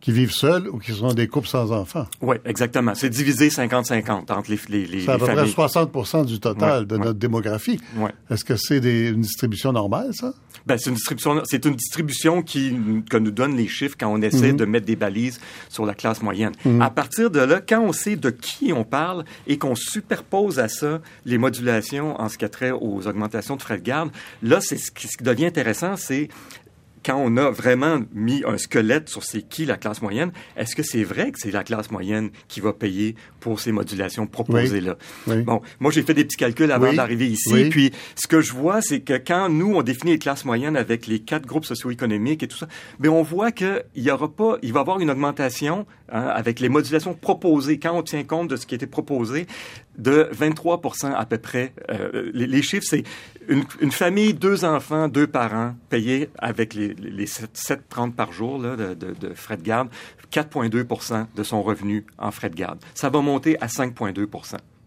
[0.00, 2.06] qui vivent seuls ou qui sont des couples sans enfants.
[2.20, 2.94] Oui, exactement.
[2.94, 6.96] C'est divisé 50-50 entre les, les, les C'est à peu près 60% du total de
[6.96, 7.80] notre démographie.
[7.96, 8.12] Ouais.
[8.30, 10.32] Est-ce que c'est une distribution normale, ça?
[10.66, 12.76] Ben, c'est une distribution, c'est une distribution qui,
[13.08, 14.58] que nous donne les chiffres quand on essaie mhm.
[14.58, 16.52] de mettre des balises sur la classe moyenne.
[16.64, 16.82] Mhm.
[16.82, 20.68] À partir de là, quand on sait de qui on parle et qu'on superpose à
[20.68, 24.10] ça les modulations en ce qui a trait aux augmentations de frais de garde,
[24.42, 26.28] là, c'est ce qui devient intéressant, c'est
[27.04, 30.82] quand on a vraiment mis un squelette sur c'est qui la classe moyenne, est-ce que
[30.82, 34.96] c'est vrai que c'est la classe moyenne qui va payer pour ces modulations proposées-là?
[35.26, 38.80] Bon, moi, j'ai fait des petits calculs avant d'arriver ici, puis ce que je vois,
[38.80, 42.48] c'est que quand nous, on définit les classes moyennes avec les quatre groupes socio-économiques et
[42.48, 45.86] tout ça, bien, on voit qu'il y aura pas, il va y avoir une augmentation
[46.10, 49.46] hein, avec les modulations proposées, quand on tient compte de ce qui été proposé,
[49.98, 51.72] de 23% à peu près.
[51.90, 53.02] Euh, les, chiffres, c'est
[53.48, 59.34] une, famille, deux enfants, deux parents, payés avec les, les 7,30 par jour là, de,
[59.34, 59.88] frais de garde,
[60.32, 62.78] 4,2 de son revenu en frais de garde.
[62.94, 64.26] Ça va monter à 5,2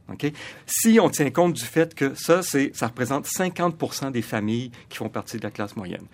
[0.10, 0.34] Okay?
[0.66, 5.08] Si on tient compte du fait que ça, ça représente 50 des familles qui font
[5.08, 6.06] partie de la classe moyenne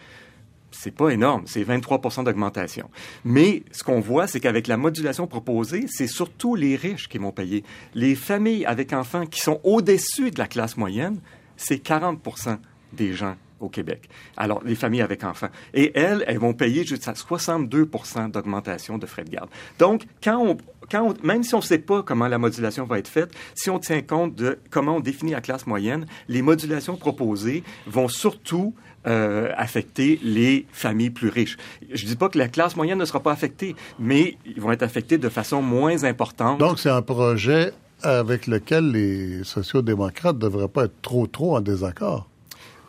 [0.71, 2.89] c'est pas énorme, c'est 23 d'augmentation.
[3.23, 7.31] Mais ce qu'on voit, c'est qu'avec la modulation proposée, c'est surtout les riches qui vont
[7.31, 7.63] payer.
[7.95, 11.19] Les familles avec enfants qui sont au-dessus de la classe moyenne,
[11.55, 12.57] c'est 40%
[12.93, 14.09] des gens au Québec.
[14.35, 15.49] Alors, les familles avec enfants.
[15.73, 17.89] Et elles, elles vont payer jusqu'à 62
[18.31, 19.49] d'augmentation de frais de garde.
[19.79, 20.57] Donc, quand
[20.89, 23.79] quand même si on ne sait pas comment la modulation va être faite, si on
[23.79, 28.73] tient compte de comment on définit la classe moyenne, les modulations proposées vont surtout
[29.05, 31.57] euh, affecter les familles plus riches.
[31.91, 34.71] Je ne dis pas que la classe moyenne ne sera pas affectée, mais ils vont
[34.71, 36.59] être affectés de façon moins importante.
[36.59, 41.61] Donc, c'est un projet avec lequel les sociaux-démocrates ne devraient pas être trop, trop en
[41.61, 42.29] désaccord.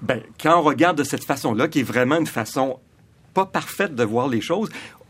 [0.03, 2.79] Ben, quand on regarde de cette façon-là, qui est vraiment une façon
[3.35, 4.69] pas parfaite de voir les choses,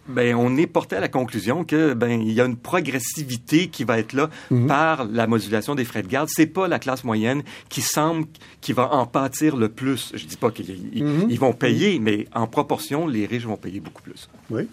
[0.08, 3.84] ben, on est porté à la conclusion que ben il y a une progressivité qui
[3.84, 4.30] va être là
[4.66, 6.30] par la modulation des frais de garde.
[6.32, 8.26] C'est pas la classe moyenne qui semble
[8.62, 10.12] qui va en pâtir le plus.
[10.14, 14.02] Je dis pas qu'ils ils vont payer, mais en proportion, les riches vont payer beaucoup
[14.02, 14.30] plus.
[14.50, 14.66] Oui.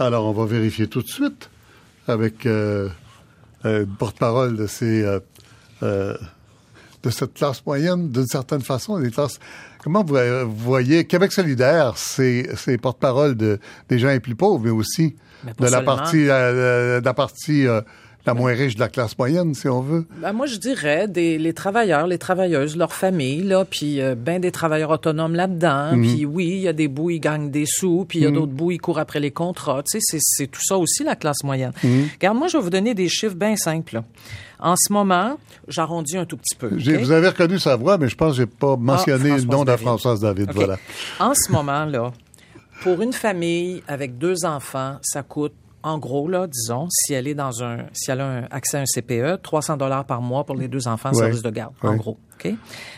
[0.00, 1.50] Alors, on va vérifier tout de suite
[2.08, 2.88] avec euh,
[3.64, 5.20] euh, le porte-parole de ces euh,
[5.82, 6.16] euh,
[7.04, 9.38] de cette classe moyenne, d'une certaine façon, des classes.
[9.82, 11.04] Comment vous, euh, vous voyez?
[11.04, 15.14] Québec solidaire, c'est c'est porte-parole de des gens les plus pauvres, mais aussi
[15.44, 15.84] Mais de la seulement.
[15.96, 17.82] partie euh, de la partie euh,
[18.26, 20.06] la moins riche de la classe moyenne, si on veut.
[20.20, 24.40] Ben, moi, je dirais des, les travailleurs, les travailleuses, leurs familles, là, puis euh, ben
[24.40, 25.90] des travailleurs autonomes là-dedans.
[26.00, 28.30] Puis oui, il y a des bouts, ils gagnent des sous, puis il y a
[28.30, 29.82] d'autres bouts, ils courent après les contrats.
[29.82, 31.72] Tu sais, c'est- tout ça aussi, la classe moyenne.
[31.82, 33.96] Regarde, moi, je vais vous donner des chiffres bien simples.
[33.96, 34.04] là.
[34.60, 35.36] En ce moment,
[35.68, 36.68] j'arrondis un tout petit peu.
[36.68, 39.76] Vous avez reconnu sa voix, mais je pense que j'ai pas mentionné le nom de.
[39.76, 40.50] Françoise David.
[40.54, 40.78] Voilà.
[41.20, 42.12] En ce moment, là,
[42.82, 45.52] pour une famille avec deux enfants, ça coûte,
[45.84, 48.80] en gros, là, disons, si elle est dans un, si elle a un accès à
[48.80, 51.18] un CPE, 300 dollars par mois pour les deux enfants en Ouais.
[51.18, 52.16] service de garde, en gros.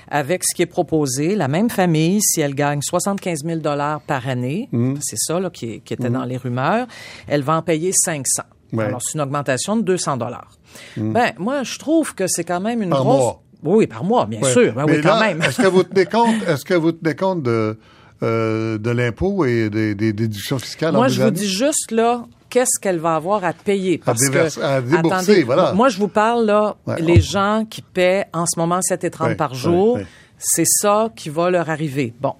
[0.08, 4.28] Avec ce qui est proposé, la même famille, si elle gagne 75 000 dollars par
[4.28, 4.94] année, Mm.
[5.00, 6.86] c'est ça, là, qui, était dans les rumeurs,
[7.28, 8.42] elle va en payer 500.
[8.72, 8.84] Ouais.
[8.84, 8.88] Mm.
[8.88, 10.50] Alors, c'est une augmentation de 200 dollars.
[10.96, 13.18] Ben, moi, je trouve que c'est quand même une Par grosse...
[13.20, 13.42] mois.
[13.64, 14.74] Oui, par mois, bien sûr.
[14.74, 15.40] Ben Mais oui, quand même.
[15.42, 17.78] Est-ce que vous tenez compte, est-ce que vous tenez compte de,
[18.22, 22.26] euh, de l'impôt et des, des déductions fiscales en Moi, je vous dis juste là,
[22.56, 23.98] qu'est-ce qu'elle va avoir à payer?
[23.98, 25.72] Parce déverser- que à débourser, attendez, voilà.
[25.74, 27.00] moi je vous parle là, Ouais.
[27.02, 30.06] les gens qui paient en ce moment 7,30 Ouais, par jour, ouais.
[30.38, 32.14] c'est ça qui va leur arriver.
[32.18, 32.32] Bon.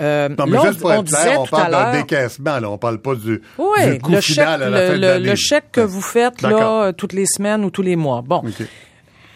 [0.00, 2.70] Euh, Non, mais là, juste pour on être clair, on à parle d'un décaissement, là.
[2.70, 5.00] On parle pas du, Oui, du coût le chèque, final à la fin le, de
[5.02, 5.28] le- l'année.
[5.30, 8.22] le chèque que vous faites là toutes les semaines ou tous les mois.
[8.26, 8.42] Bon.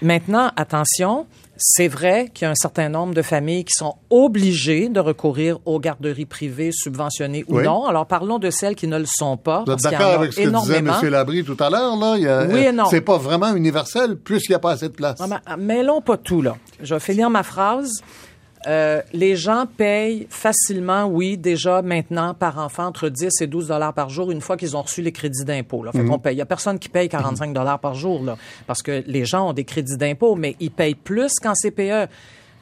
[0.01, 4.89] Maintenant, attention, c'est vrai qu'il y a un certain nombre de familles qui sont obligées
[4.89, 7.65] de recourir aux garderies privées subventionnées ou Oui.
[7.65, 7.87] non.
[7.87, 9.63] Alors parlons de celles qui ne le sont pas.
[9.67, 10.79] Vous êtes d'accord avec ce que disait.
[10.79, 10.91] M.
[11.11, 12.15] Labrie tout à l'heure, là?
[12.17, 12.85] Il y a- Oui et non.
[12.91, 15.21] C'est pas vraiment universel, plus il n'y a pas assez de place.
[15.21, 16.57] Non, mais, ah, mêlons pas tout, là.
[16.83, 18.01] Je vais finir ma phrase.
[18.67, 23.93] Euh, les gens payent facilement, oui, déjà maintenant par enfant entre 10 et 12 dollars
[23.93, 25.83] par jour une fois qu'ils ont reçu les crédits d'impôt.
[25.83, 25.93] Là.
[25.93, 26.09] Fait Mhm.
[26.11, 26.35] qu'on paye.
[26.35, 29.51] Il y a personne qui paye 45 dollars par jour, là, parce que les gens
[29.51, 32.09] ont des crédits d'impôt, mais ils payent plus qu'en CPE.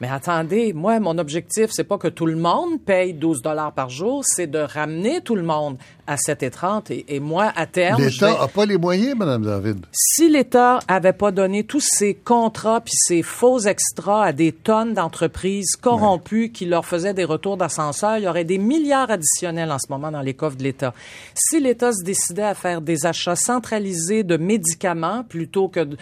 [0.01, 3.89] Mais attendez, moi, mon objectif, c'est pas que tout le monde paye 12 dollars par
[3.89, 6.91] jour, c'est de ramener tout le monde à 7,30.
[6.91, 9.85] Et, et moi, à terme, L'État n'a pas les moyens, Mme David.
[9.91, 14.93] si l'État avait pas donné tous ces contrats puis ces faux extras à des tonnes
[14.93, 19.77] d'entreprises corrompues qui leur faisaient des retours d'ascenseur, il y aurait des milliards additionnels en
[19.79, 20.93] ce moment dans les coffres de l'État.
[21.35, 25.97] Si l'État se décidait à faire des achats centralisés de médicaments plutôt que, de-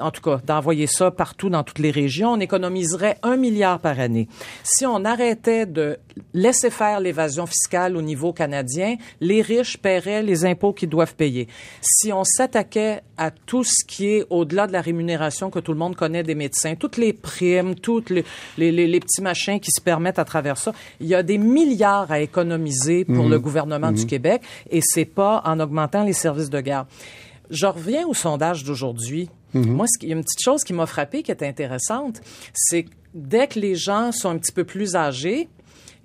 [0.00, 4.00] en tout cas, d'envoyer ça partout dans toutes les régions, on économiserait un milliard par
[4.00, 4.28] année.
[4.62, 5.98] Si on arrêtait de
[6.32, 11.48] laisser faire l'évasion fiscale au niveau canadien, les riches paieraient les impôts qu'ils doivent payer.
[11.80, 15.78] Si on s'attaquait à tout ce qui est au-delà de la rémunération que tout le
[15.78, 18.24] monde connaît des médecins, toutes les primes, toutes les,
[18.58, 21.38] les, les- les petits machins qui se permettent à travers ça, il y a des
[21.38, 26.50] milliards à économiser pour le gouvernement du Québec et c'est pas en augmentant les services
[26.50, 26.86] de garde.
[27.50, 29.28] Je reviens au sondage d'aujourd'hui.
[29.52, 32.20] Moi, ce qui- il y a une petite chose qui m'a frappé qui est intéressante,
[32.54, 35.48] c'est que dès que les gens sont un petit peu plus âgés,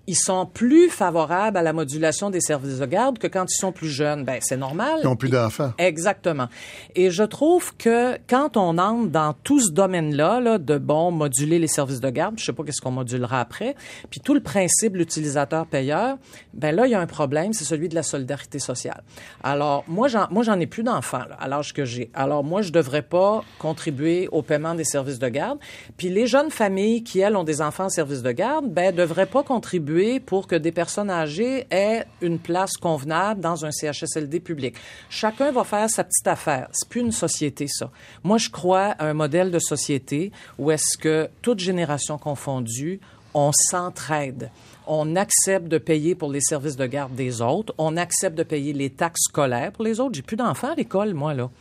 [0.10, 3.72] ils sont plus favorables à la modulation des services de garde que quand ils sont
[3.72, 4.24] plus jeunes.
[4.24, 5.02] Ben, c'est normal.
[5.04, 5.72] Ils n'ont plus d'enfants.
[5.78, 6.48] Exactement.
[6.96, 11.60] Et je trouve que quand on entre dans tout ce domaine-là, là, de bon moduler
[11.60, 13.76] les services de garde, je sais pas qu'est-ce qu'on modulera après,
[14.10, 16.18] puis tout le principe l'utilisateur-payeur,
[16.56, 19.04] ben là il y a un problème, c'est celui de la solidarité sociale.
[19.44, 22.10] Alors moi j'en moi j'en ai plus d'enfants là, à l'âge que j'ai.
[22.16, 25.60] Alors moi je devrais pas contribuer au paiement des services de garde.
[25.98, 29.28] Puis les jeunes familles qui elles ont des enfants en service de garde, ben devraient
[29.28, 34.76] pas contribuer pour que des personnes âgées aient une place convenable dans un CHSLD public.
[35.10, 36.70] Chacun va faire sa petite affaire.
[36.72, 37.90] C'est plus une société ça.
[38.24, 43.00] Moi je crois à un modèle de société où est-ce que toute génération confondue,
[43.34, 44.50] on s'entraide.
[44.92, 47.76] On accepte de payer pour les services de garde des autres.
[47.78, 50.16] On accepte de payer les taxes scolaires pour les autres.
[50.16, 51.52] J'ai plus d'enfants à l'école, moi, là.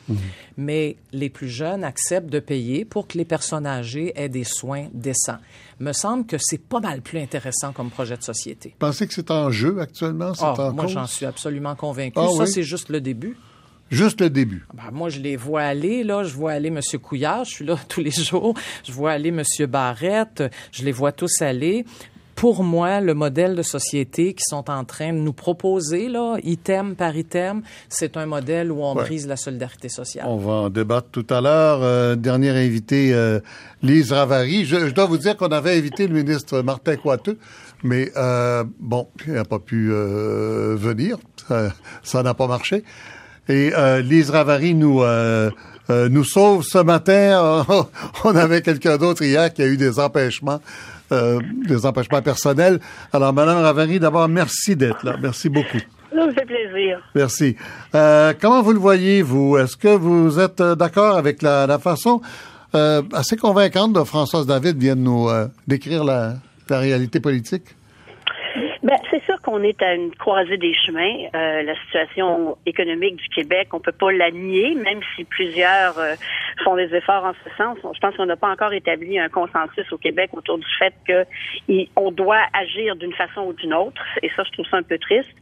[0.57, 4.87] Mais les plus jeunes acceptent de payer pour que les personnes âgées aient des soins
[4.95, 5.37] décents.
[5.79, 8.75] Me semble que c'est pas mal plus intéressant comme projet de société.
[8.79, 10.33] Pensez que c'est en jeu actuellement?
[10.33, 12.15] C'est Ah, en moi, j'en suis absolument convaincu.
[12.17, 12.49] Ah Ça, oui?
[12.49, 13.37] c'est juste le début.
[13.91, 14.67] Juste le début.
[14.75, 16.25] Ben, moi, je les vois aller, là.
[16.25, 16.81] Je vois aller M.
[17.03, 18.55] Couillard, je suis là tous les jours.
[18.87, 19.43] Je vois aller M.
[19.67, 21.85] Barrette, je les vois tous aller.
[22.39, 26.95] Pour moi, le modèle de société qu'ils sont en train de nous proposer, là, item
[26.95, 29.03] par item, c'est un modèle où on Ouais.
[29.03, 30.27] brise la solidarité sociale.
[30.29, 31.81] On va en débattre tout à l'heure.
[31.83, 33.41] Euh, dernier invité, euh,
[33.83, 34.65] Lise Ravary.
[34.67, 37.39] Je, je dois vous dire qu'on avait invité le ministre Martin Coiteux
[37.83, 41.17] Mais euh, bon, il n'a pas pu euh, venir.
[42.05, 42.85] Ça n'a pas marché.
[43.49, 45.03] Et euh, Lise Ravary nous
[45.89, 47.65] nous sauve ce matin.
[48.25, 50.61] on avait quelqu'un d'autre hier qui a eu des empêchements.
[51.11, 52.81] Des empêchements personnels.
[53.13, 55.17] Alors, Madame Ravary, d'abord, merci d'être là.
[55.21, 55.79] Merci beaucoup.
[56.15, 57.01] Ça me fait plaisir.
[57.15, 57.57] Merci.
[58.41, 59.57] comment vous le voyez, vous?
[59.57, 62.21] Est-ce que vous êtes d'accord avec la, la façon
[62.73, 65.29] assez convaincante de Françoise David vient de nous
[65.67, 66.35] décrire la,
[66.69, 67.78] la réalité politique?
[69.49, 71.25] Qu'on est à une croisée des chemins.
[71.35, 76.17] Euh, la situation économique du Québec, on peut pas la nier, même si plusieurs euh,
[76.65, 77.79] font des efforts en ce sens.
[77.95, 82.11] Je pense qu'on n'a pas encore établi un consensus au Québec autour du fait qu'on
[82.11, 84.05] doit agir d'une façon ou d'une autre.
[84.23, 85.35] Et ça, je trouve ça un peu triste.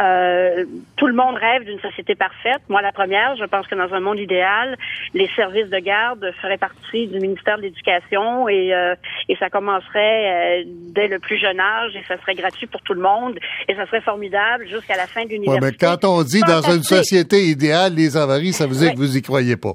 [0.00, 0.64] Euh,
[0.96, 2.62] tout le monde rêve d'une société parfaite.
[2.68, 4.76] Moi, la première, je pense que dans un monde idéal,
[5.14, 8.96] les services de garde feraient partie du ministère de l'Éducation et, euh,
[9.28, 13.02] et ça commencerait dès le plus jeune âge et ça serait gratuit pour tout le
[13.02, 13.38] monde
[13.68, 15.66] et ça serait formidable jusqu'à la fin de l'université.
[15.66, 19.16] mais quand on dit dans une société idéale, les avaries, ça veut dire que vous
[19.16, 19.74] y croyez pas.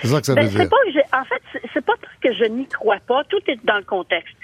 [0.00, 0.68] C'est ça que ça veut ben, dire.
[0.68, 0.76] Pas
[1.12, 3.22] en fait, c'est pas que je n'y crois pas.
[3.24, 4.34] Tout est dans le contexte.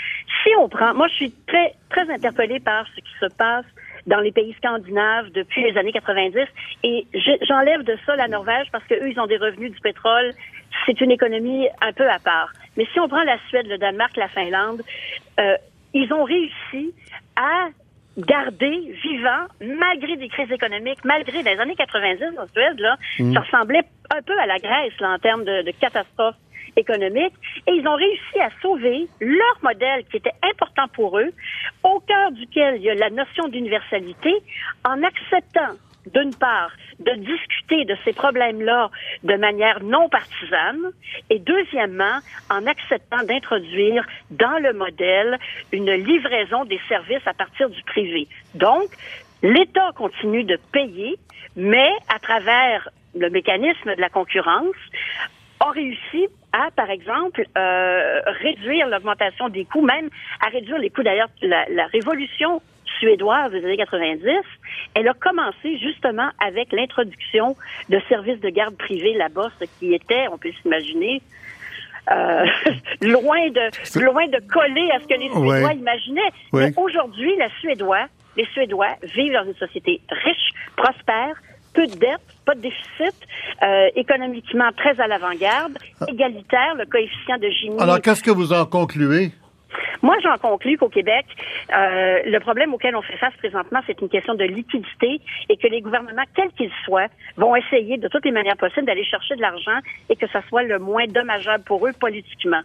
[0.43, 3.64] Si on prend, moi, je suis très, très interpellée par ce qui se passe
[4.07, 6.38] dans les pays scandinaves depuis les années 90.
[6.83, 7.07] Et
[7.47, 10.33] j'enlève de ça la Norvège parce qu'eux, ils ont des revenus du pétrole.
[10.87, 12.53] C'est une économie un peu à part.
[12.77, 14.83] Mais si on prend la Suède, le Danemark, la Finlande,
[15.41, 15.57] euh,
[15.95, 16.95] ils ont réussi
[17.37, 17.69] à
[18.19, 23.35] garder vivant, malgré des crises économiques, malgré les années 90 en Suède, là, mm.
[23.35, 26.35] ça ressemblait un peu à la Grèce là, en termes de, de catastrophe
[26.77, 27.35] économique.
[27.67, 31.31] Et ils ont réussi à sauver leur modèle qui était important pour eux,
[31.83, 34.35] au cœur duquel il y a la notion d'universalité,
[34.85, 35.75] en acceptant
[36.14, 38.90] d'une part, de discuter de ces problèmes-là
[39.23, 40.92] de manière non partisane,
[41.31, 42.18] et deuxièmement,
[42.51, 45.38] en acceptant d'introduire dans le modèle
[45.73, 48.27] une livraison des services à partir du privé.
[48.55, 48.90] Donc,
[49.42, 51.16] l'État continue de payer,
[51.57, 54.77] mais à travers le mécanisme de la concurrence,
[55.61, 60.09] a réussi à, par exemple, euh, réduire l'augmentation des coûts, même
[60.40, 61.03] à réduire les coûts.
[61.03, 62.62] D'ailleurs, la, la révolution
[62.98, 64.29] suédoise des années 90,
[64.94, 67.57] elle a commencé justement avec l'introduction
[67.88, 71.22] de services de garde privés là-bas, ce qui était, on peut s'imaginer,
[72.11, 72.44] euh,
[73.03, 76.33] loin de loin de coller à ce que les Suédois imaginaient.
[76.53, 81.37] Mais aujourd'hui, la Suédois, les Suédois vivent dans une société riche, prospère,
[81.74, 83.14] peu de dettes, pas de déficit,
[83.62, 86.07] euh, économiquement très à l'avant-garde, ah.
[86.09, 87.77] égalitaire, le coefficient de Gini.
[87.79, 89.33] Alors, qu'est-ce que vous en concluez?
[90.03, 91.27] Moi, j'en conclus qu'au Québec,
[91.73, 95.67] euh, le problème auquel on fait face présentement, c'est une question de liquidité et que
[95.67, 99.41] les gouvernements, quels qu'ils soient, vont essayer de toutes les manières possibles d'aller chercher de
[99.41, 99.79] l'argent
[100.09, 102.63] et que ça soit le moins dommageable pour eux politiquement.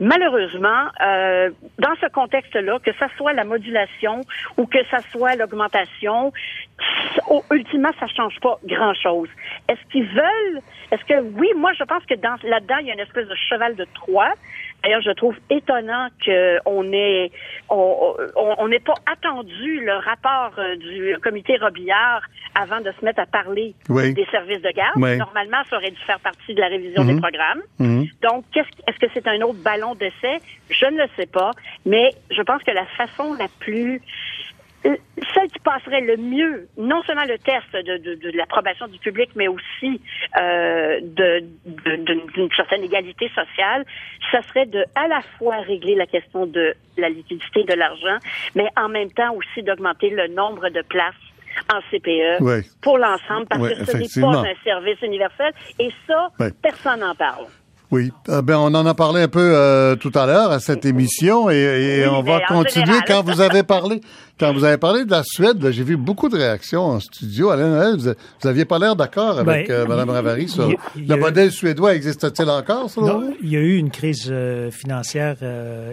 [0.00, 4.22] Malheureusement, euh, dans ce contexte-là, que ça soit la modulation
[4.56, 6.32] ou que ça soit l'augmentation,
[7.52, 9.28] ultimement, ça change pas grand-chose.
[9.68, 10.60] Est-ce qu'ils veulent?
[10.90, 13.36] Est-ce que oui, moi, je pense que dans là-dedans, il y a une espèce de
[13.48, 14.34] cheval de Troie
[14.84, 17.30] D'ailleurs, je trouve étonnant qu'on ait
[17.70, 22.22] on n'ait pas attendu le rapport euh, du comité Robillard
[22.54, 24.96] avant de se mettre à parler des services de garde.
[24.96, 27.20] Normalement, ça aurait dû faire partie de la révision des mhm.
[27.20, 27.62] programmes.
[27.78, 28.06] Mhm.
[28.22, 30.38] Donc, est-ce que c'est un autre ballon d'essai?
[30.70, 31.52] Je ne le sais pas,
[31.86, 34.00] mais je pense que la façon la plus
[34.84, 39.30] celle qui passerait le mieux, non seulement le test de, de, de l'approbation du public,
[39.34, 40.00] mais aussi
[40.38, 43.84] euh, d'une certaine égalité sociale,
[44.30, 48.18] ça serait de à la fois régler la question de la liquidité de l'argent,
[48.54, 51.14] mais en même temps aussi d'augmenter le nombre de places
[51.72, 52.42] en CPE
[52.82, 56.28] pour l'ensemble, parce que ce n'est pas un service universel, et ça,
[56.62, 57.46] personne n'en parle.
[57.94, 60.84] Oui, euh, ben on en a parlé un peu euh, tout à l'heure à cette
[60.84, 64.00] émission et, on va continuer quand vous avez parlé
[64.40, 67.50] quand vous avez parlé de la Suède, j'ai vu beaucoup de réactions en studio.
[67.50, 71.52] Alain vous, vous aviez pas l'air d'accord avec ben, euh, Mme Ravary sur le modèle
[71.52, 74.34] suédois existe-t-il encore Non, il y a eu une crise
[74.72, 75.36] financière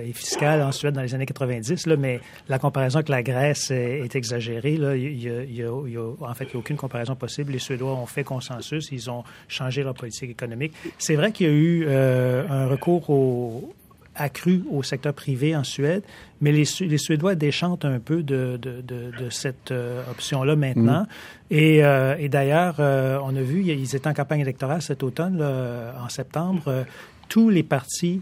[0.03, 3.69] et fiscale en Suède dans les années 90, là, mais la comparaison avec la Grèce
[3.69, 4.75] est, exagérée.
[4.77, 4.95] Là.
[4.95, 7.51] Il, y a, en fait, il n'y a aucune comparaison possible.
[7.51, 10.73] Les Suédois ont fait consensus, ils ont changé leur politique économique.
[10.97, 13.73] C'est vrai qu'il y a eu euh, un recours au,
[14.15, 16.03] accru au secteur privé en Suède,
[16.41, 21.01] mais les, les Suédois déchantent un peu de, de, de, cette euh, option-là maintenant.
[21.01, 21.07] Mm.
[21.51, 26.09] Et, euh, et d'ailleurs, on a vu, ils étaient en campagne électorale cet automne, en
[26.09, 26.85] septembre,
[27.29, 28.21] tous les partis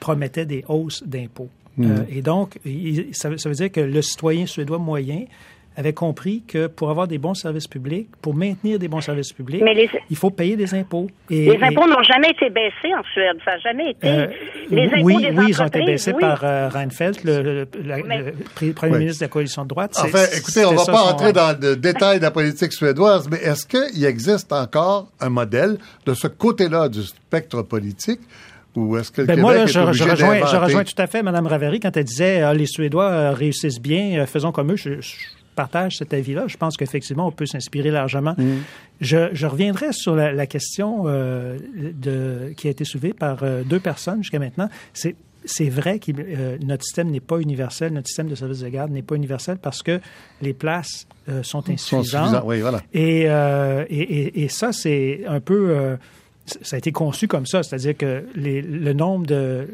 [0.00, 1.50] promettaient des hausses d'impôts.
[1.76, 1.92] Mm.
[2.08, 2.58] et donc,
[3.12, 5.24] ça, ça, veut dire que le citoyen suédois moyen
[5.76, 9.62] avait compris que pour avoir des bons services publics, pour maintenir des bons services publics,
[9.62, 11.06] Mais les- il faut payer des impôts.
[11.30, 13.36] Et, Les et- impôts n'ont jamais été baissés en Suède.
[13.44, 14.08] Ça n'a jamais été.
[14.08, 14.26] euh,
[14.70, 16.20] les impôts oui, des oui, ils ont été baissés oui.
[16.20, 18.98] par euh, Reinfeldt, le, le- la- Mais- le pré- premier Oui.
[19.00, 19.92] ministre de la coalition de droite.
[19.98, 23.28] Enfin, écoutez, on c'était va pas son- rentrer dans le détail de la politique suédoise,
[23.30, 28.20] mais est-ce qu'il existe encore un modèle de ce côté-là du spectre politique
[28.74, 30.64] ou est-ce que le Ben Québec moi, là, est je, obligé je rejoins, je d'inventer?
[30.64, 34.20] rejoins tout à fait Mme Ravary quand elle disait euh, les Suédois euh, réussissent bien,
[34.20, 34.76] euh, faisons comme eux.
[34.76, 35.14] Je, je
[35.56, 36.44] partage cet avis-là.
[36.46, 38.34] Je pense qu'effectivement, on peut s'inspirer largement.
[38.38, 38.58] Mm.
[39.00, 43.64] Je, je reviendrai sur la, la question euh, de, qui a été soulevée par euh,
[43.64, 44.68] deux personnes jusqu'à maintenant.
[44.94, 45.16] C'est
[45.48, 46.10] c'est vrai que
[46.64, 49.80] notre système n'est pas universel, notre système de service de garde n'est pas universel parce
[49.80, 50.00] que
[50.42, 52.26] les places euh, sont insuffisantes.
[52.26, 52.82] suffisants, oui, voilà.
[52.92, 55.96] Et, euh, et, et, et ça, c'est un peu.
[56.46, 59.68] Ça a été conçu comme ça, c'est-à-dire que les, le nombre de.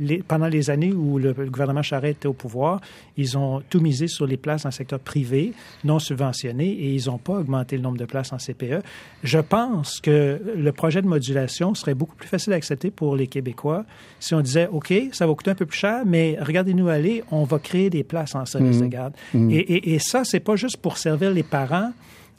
[0.00, 2.80] Les, pendant les années où le, le gouvernement Charest était au pouvoir,
[3.16, 5.52] ils ont tout misé sur les places le secteur privé,
[5.84, 8.82] non subventionné, et ils n'ont pas augmenté le nombre de places en CPE.
[9.22, 13.28] Je pense que le projet de modulation serait beaucoup plus facile à accepter pour les
[13.28, 13.84] Québécois
[14.18, 17.44] si on disait OK, ça va coûter un peu plus cher, mais regardez-nous aller, on
[17.44, 19.14] va créer des places en service de garde.
[19.34, 21.92] Et, et, et ça, c'est pas juste pour servir les parents.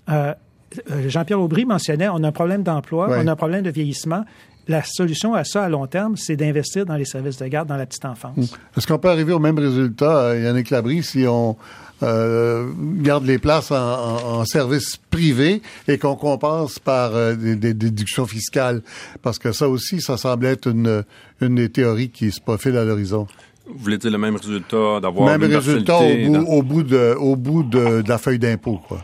[0.10, 0.34] Euh,
[1.08, 3.18] Jean-Pierre Aubry mentionnait, on a un problème d'emploi, Ouais.
[3.24, 4.24] on a un problème de vieillissement.
[4.68, 7.76] La solution à ça à long terme, c'est d'investir dans les services de garde dans
[7.78, 8.56] la petite enfance.
[8.78, 11.58] Est-ce qu'on peut arriver au même résultat, euh, Yannick Labrie, si on
[12.04, 12.70] euh,
[13.02, 17.74] garde les places en, en- en service privé et qu'on compense par euh, des, des
[17.74, 18.82] déductions fiscales?
[19.24, 21.04] Parce que ça aussi, ça semble être une,
[21.42, 23.26] une des théories qui se profile à l'horizon.
[23.66, 27.16] Vous voulez dire le même résultat, d'avoir Même résultat au bout, dans- au bout, de,
[27.20, 29.00] au bout de, de la feuille d'impôt, quoi.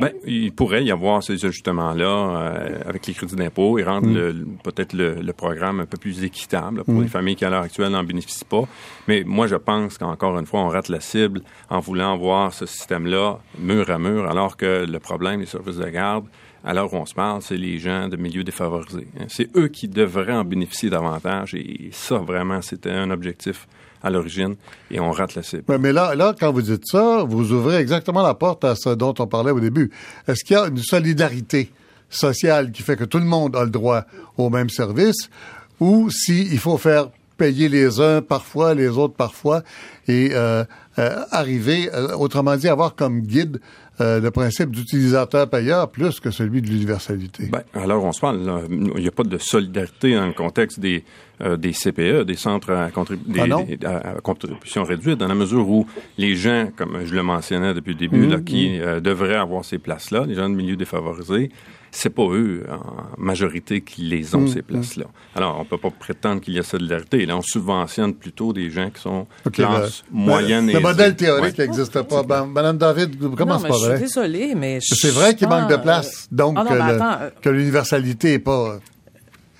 [0.00, 4.32] Ben, il pourrait y avoir ces ajustements-là euh, avec les crédits d'impôt et rendre le-
[4.32, 7.62] le- peut-être le, le programme un peu plus équitable pour les familles qui, à l'heure
[7.62, 8.64] actuelle, n'en bénéficient pas.
[9.08, 12.66] Mais moi, je pense qu'encore une fois, on rate la cible en voulant voir ce
[12.66, 16.24] système-là mur à mur, alors que le problème des services de garde,
[16.64, 19.06] à l'heure où on se parle, c'est les gens de milieux défavorisés.
[19.18, 19.24] hein.
[19.28, 23.66] C'est eux qui devraient en bénéficier davantage et ça, vraiment, c'était un objectif
[24.02, 24.56] à l'origine
[24.90, 25.78] et on rate la cible.
[25.78, 29.14] Mais là, là, quand vous dites ça, vous ouvrez exactement la porte à ce dont
[29.18, 29.90] on parlait au début.
[30.26, 31.70] Est-ce qu'il y a une solidarité
[32.08, 34.04] sociale qui fait que tout le monde a le droit
[34.36, 35.30] au même service
[35.78, 37.08] ou s'il faut faire
[37.40, 39.62] payer les uns parfois, les autres parfois
[40.06, 40.64] et euh,
[40.98, 43.60] euh, arriver, euh, autrement dit, avoir comme guide
[44.00, 47.48] euh, le principe d'utilisateur-payeur plus que celui de l'universalité?
[47.50, 50.80] Ben, alors, on se parle, là, il n'y a pas de solidarité dans le contexte
[50.80, 51.04] des,
[51.42, 55.28] euh, des CPE, des centres à, contribu- des- Ah des- à- à contribution réduite, dans
[55.28, 55.86] la mesure où
[56.18, 59.64] les gens, comme je le mentionnais depuis le début, Mmh, là, qui euh, devraient avoir
[59.64, 61.50] ces places-là, les gens de milieux défavorisés,
[61.92, 65.06] c'est pas eux, en majorité, qui les Mmh, ont, ces places-là.
[65.34, 67.26] Alors, on peut pas prétendre qu'il y a solidarité.
[67.26, 70.80] Là, on subventionne plutôt des gens qui sont OK, classe le- moyenne Le, et le
[70.80, 71.66] modèle théorique Ouais.
[71.66, 72.22] n'existe pas.
[72.22, 73.98] Ben, Madame David, comment c'est mais pas je suis vrai?
[73.98, 74.78] désolée, mais...
[74.82, 77.22] C'est vrai qu'il manque de pas, place, euh, donc ah non, que, mais le- attends,
[77.22, 78.78] euh, que l'universalité n'est pas...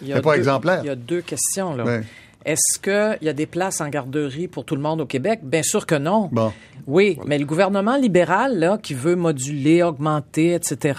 [0.03, 0.81] il y a c'est pas deux- exemplaire.
[0.85, 1.85] Il y a deux questions, là.
[1.85, 2.03] Ouais.
[2.45, 5.41] Est-ce qu'il y a des places en garderie pour tout le monde au Québec?
[5.43, 6.31] Bien sûr que non.
[6.33, 6.53] Bon.
[6.87, 10.95] Oui, mais le gouvernement libéral, là, qui veut moduler, augmenter, etc.,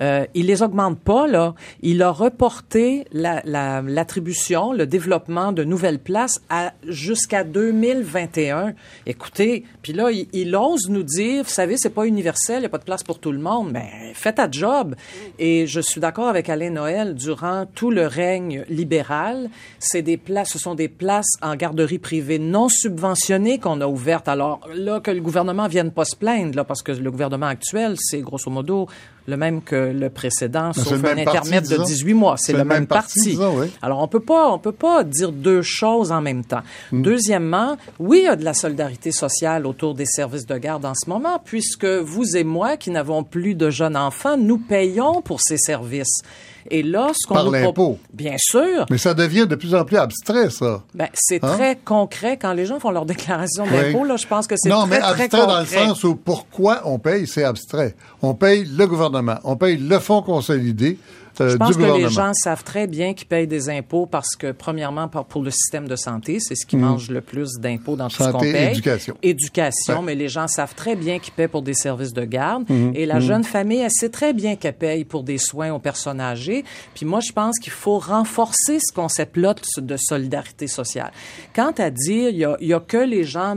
[0.00, 1.54] euh, il les augmente pas, là.
[1.82, 8.74] Il a reporté la- la- l'attribution, le développement de nouvelles places à jusqu'à 2021.
[9.06, 12.66] Écoutez, puis là, il, il ose nous dire, vous savez, c'est pas universel, il n'y
[12.66, 13.70] a pas de place pour tout le monde.
[13.72, 14.94] Mais faites ta job.
[15.38, 20.50] Et je suis d'accord avec Alain Noël, durant tout le règne libéral, c'est des places,
[20.50, 24.28] ce sont des places en garderie privée non subventionnées qu'on a ouvertes.
[24.28, 27.94] Alors là, que le gouvernement vienne pas se plaindre, là, parce que le gouvernement actuel,
[27.98, 28.88] c'est grosso modo
[29.26, 31.84] le même que le précédent, sauf un même parti, intermède de disons.
[31.84, 32.36] 18 mois.
[32.36, 33.30] C'est le, même parti.
[33.30, 33.72] disons, oui.
[33.82, 36.62] Alors, on peut pas, on peut pas dire deux choses en même temps.
[36.92, 37.02] Hmm.
[37.02, 40.94] Deuxièmement, oui, il y a de la solidarité sociale autour des services de garde en
[40.94, 45.40] ce moment, puisque vous et moi, qui n'avons plus de jeunes enfants, nous payons pour
[45.40, 46.22] ces services.
[46.70, 47.98] Et là, ce qu'on Par l'impôt.
[48.12, 48.86] Bien sûr.
[48.90, 50.82] Mais ça devient de plus en plus abstrait, ça.
[50.94, 51.54] Ben, c'est Hein?
[51.56, 52.36] très concret.
[52.36, 53.70] Quand les gens font leur déclaration Oui.
[53.92, 55.46] d'impôt, là, je pense que c'est Non, très, mais très abstrait concret.
[55.54, 57.94] dans le sens où pourquoi on paye, c'est abstrait.
[58.22, 60.98] On paye le gouvernement, on paye le fonds consolidé
[61.40, 64.34] euh, Je pense du que les gens savent très bien qu'ils payent des impôts parce
[64.36, 68.08] que, premièrement, pour le système de santé, c'est ce qui mange le plus d'impôts dans
[68.08, 68.70] tout ce qu'on paye.
[68.70, 69.16] éducation.
[69.22, 70.02] Éducation, Ouais.
[70.04, 72.64] mais les gens savent très bien qu'ils paient pour des services de garde.
[72.68, 72.92] Hmm.
[72.94, 76.20] Et la jeune famille, elle sait très bien qu'elle paye pour des soins aux personnes
[76.20, 76.64] âgées.
[76.94, 81.12] Puis moi, je pense qu'il faut renforcer ce concept-là de- de solidarité sociale.
[81.54, 83.56] Quant à dire, il y a, y a que les gens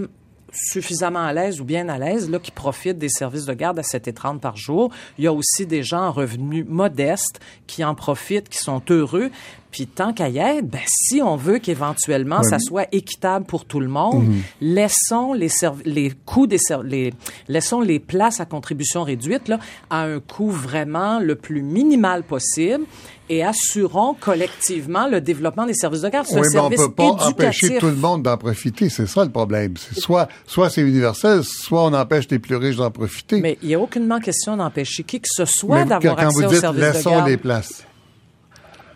[0.51, 3.83] suffisamment à l'aise ou bien à l'aise là qui profitent des services de garde à
[3.83, 4.91] 7,30 par jour.
[5.17, 9.31] Il y a aussi des gens en revenus modestes qui en profitent, qui sont heureux.
[9.71, 13.79] Puis tant qu'à y être, ben, si on veut qu'éventuellement ça soit équitable pour tout
[13.79, 14.41] le monde, Mhm.
[14.61, 15.49] laissons les,
[15.85, 17.13] les coûts des les
[17.47, 19.59] laissons les places à contribution réduite là
[19.89, 22.85] à un coût vraiment le plus minimal possible
[23.31, 26.25] et assurons collectivement le développement des services de garde.
[26.31, 28.89] Oui, mais on service peut pas empêcher tout le monde d'en profiter.
[28.89, 29.75] C'est ça le problème.
[29.95, 33.39] Soit, soit c'est universel, soit on empêche les plus riches d'en profiter.
[33.39, 36.81] Mais il n'y a aucunement question d'empêcher qui que ce soit d'avoir accès aux services
[36.81, 37.27] de laissons garde.
[37.27, 37.83] les places.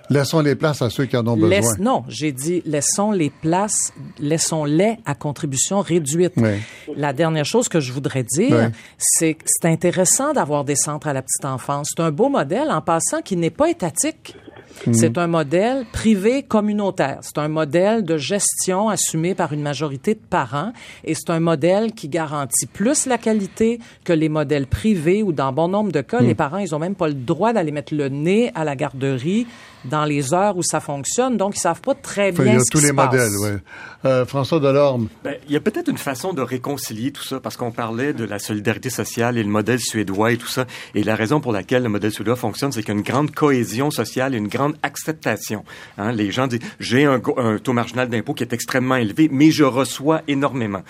[0.09, 1.49] Laissons les places à ceux qui en ont besoin.
[1.49, 6.33] Laisse- non, j'ai dit laissons les places, laissons-les à contribution réduite.
[6.37, 6.51] Oui.
[6.97, 8.71] La dernière chose que je voudrais dire, Oui.
[8.97, 11.89] c'est que c'est intéressant d'avoir des centres à la petite enfance.
[11.95, 14.35] C'est un beau modèle en passant qui n'est pas étatique.
[14.87, 14.93] Mhm.
[14.95, 17.19] C'est un modèle privé communautaire.
[17.21, 20.73] C'est un modèle de gestion assumé par une majorité de parents
[21.05, 25.53] et c'est un modèle qui garantit plus la qualité que les modèles privés où dans
[25.53, 26.27] bon nombre de cas, Mhm.
[26.27, 29.45] les parents, ils ont même pas le droit d'aller mettre le nez à la garderie
[29.85, 31.37] dans les heures où ça fonctionne.
[31.37, 32.93] Donc, ils savent pas très Enfin, bien il y a ce tous qui les se
[32.95, 33.05] passe.
[33.11, 33.49] modèles, oui.
[34.05, 35.07] Euh, François Delorme.
[35.23, 38.23] Ben, il y a peut-être une façon de réconcilier tout ça, parce qu'on parlait de
[38.25, 40.65] la solidarité sociale et le modèle suédois et tout ça.
[40.95, 43.31] Et la raison pour laquelle le modèle suédois fonctionne, c'est qu'il y a une grande
[43.31, 45.63] cohésion sociale et une grande acceptation.
[45.97, 47.19] Hein, les gens disent, j'ai un,
[47.63, 50.81] taux marginal d'impôt qui est extrêmement élevé, mais je reçois énormément.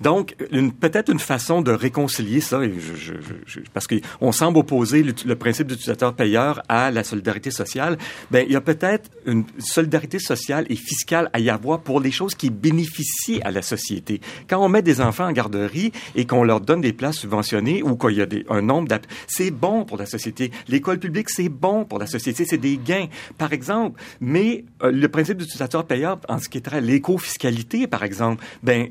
[0.00, 0.34] Donc,
[0.80, 5.02] peut-être une façon de réconcilier ça, et je, je, je- je- parce qu'on semble opposer
[5.02, 7.98] le, le principe d'utilisateur-payeur à la solidarité sociale.
[8.30, 12.10] Ben, il y a peut-être une solidarité sociale et fiscale à y avoir pour les
[12.10, 14.20] choses qui bénéficient à la société.
[14.48, 17.96] Quand on met des enfants en garderie et qu'on leur donne des places subventionnées ou
[17.96, 20.50] qu'il y a un nombre d'app, c'est bon pour la société.
[20.68, 23.06] L'école publique, c'est bon pour la société, c'est des gains,
[23.38, 24.00] par exemple.
[24.20, 28.88] Mais euh, le principe d'utilisateur-payeur, en ce qui est l'éco-fiscalité, par exemple, ben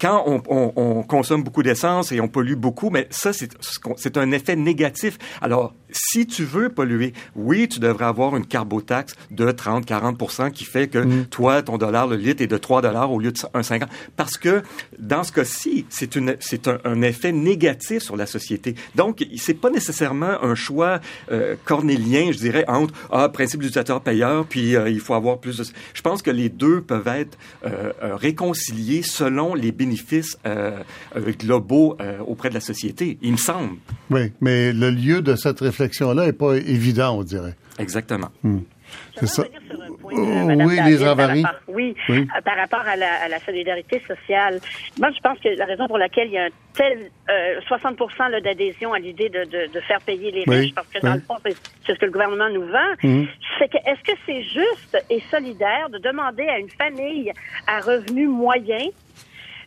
[0.00, 4.30] quand on, on- on consomme beaucoup d'essence et on pollue beaucoup, mais ça, c'est un
[4.32, 5.18] effet négatif.
[5.40, 10.88] Alors, si tu veux polluer, oui, tu devrais avoir une carbotaxe de 30-40 qui fait
[10.88, 13.86] que toi, ton dollar le litre est de 3 dollars au lieu de 1,50.
[14.16, 14.62] Parce que,
[14.98, 18.74] dans ce cas-ci, c'est une- c'est un, un effet négatif sur la société.
[18.94, 24.76] Donc, c'est pas nécessairement un choix euh, cornélien, je dirais, entre ah, principe d'utilisateur-payeur, puis
[24.76, 25.64] euh, il faut avoir plus de...
[25.94, 30.36] Je pense que les deux peuvent être euh, réconciliés selon les bénéfices
[31.38, 33.76] globaux auprès de la société, il me semble.
[34.10, 37.54] Oui, mais le lieu de cette réflexion-là est pas évident, on dirait.
[37.78, 38.28] Exactement.
[39.18, 39.42] C'est ça.
[39.42, 41.42] revenir sur un point, Oh, euh, Madame oui, David, les par avaries.
[41.42, 42.28] rapport- Oui, Oui.
[42.36, 44.60] euh, par rapport à la, à la solidarité sociale?
[44.98, 47.98] Moi, je pense que la raison pour laquelle il y a un tel euh, 60
[48.30, 51.12] là, d'adhésion à l'idée de, de, de faire payer les Oui, riches, parce que dans
[51.12, 51.18] oui.
[51.18, 51.36] le fond,
[51.86, 53.26] c'est ce que le gouvernement nous vend, Mhm.
[53.58, 57.32] c'est que est-ce que c'est juste et solidaire de demander à une famille
[57.66, 58.86] à revenu moyen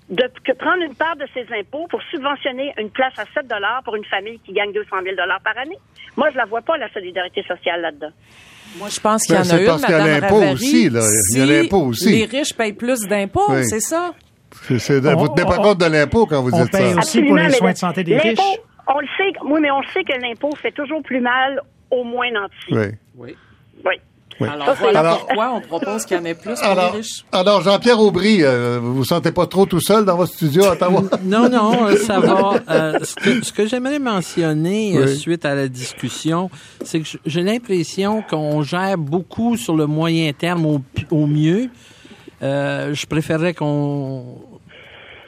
[0.09, 3.81] de que prendre une part de ses impôts pour subventionner une place à 7 dollars
[3.83, 5.77] pour une famille qui gagne 200 000 dollars par année.
[6.15, 8.11] Moi, je la vois pas la solidarité sociale là-dedans.
[8.77, 10.35] Moi, je pense qu'il y Ben, en a une, parce qu'il y a Madame l'impôt
[10.35, 10.53] Ravary.
[10.53, 10.99] aussi, là.
[11.33, 12.11] Il y a l'impôt aussi.
[12.11, 13.65] Les riches payent plus d'impôts, Oui.
[13.65, 14.13] c'est ça?
[14.63, 16.93] C'est- c'est- vous On- tenez pas on- compte de l'impôt quand vous on dites paye
[16.93, 16.99] ça.
[16.99, 18.39] aussi pour les soins de santé des riches.
[18.87, 22.29] On le sait, oui, mais on sait que l'impôt fait toujours plus mal au moins
[22.31, 22.55] nanti.
[22.71, 22.85] Oui.
[23.15, 23.35] Oui.
[23.83, 23.95] Oui.
[24.41, 24.49] Oui.
[24.49, 27.23] Alors, voilà Alors- pourquoi on propose qu'il y en ait plus pour Alors, les riches.
[27.31, 30.71] alors Jean-Pierre Aubry, euh, vous vous sentez pas trop tout seul dans votre studio à
[30.73, 31.03] Ottawa?
[31.23, 32.55] Non, non, euh, ça va.
[32.69, 35.17] Euh, ce que, ce que j'aimerais mentionner euh, Oui.
[35.17, 36.49] suite à la discussion,
[36.83, 40.65] c'est que j'ai l'impression qu'on gère beaucoup sur le moyen terme
[41.11, 41.69] au, mieux.
[42.43, 44.25] Euh, je préférerais qu'on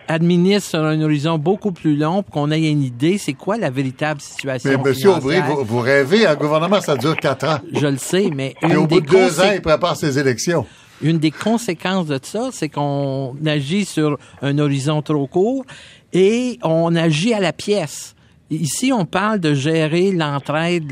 [0.07, 3.69] administre sur un horizon beaucoup plus long pour qu'on ait une idée c'est quoi la
[3.69, 7.59] véritable situation Mais Monsieur Aubry, vous, vous rêvez, un gouvernement, ça dure quatre ans.
[7.73, 10.17] Je le sais, mais Et une au des bout de deux ans, il prépare ses
[10.19, 10.65] élections.
[11.01, 15.65] une des conséquences de ça, c'est qu'on agit sur un horizon trop court
[16.13, 18.15] et on agit à la pièce.
[18.49, 20.91] Ici, on parle de gérer l'entraide,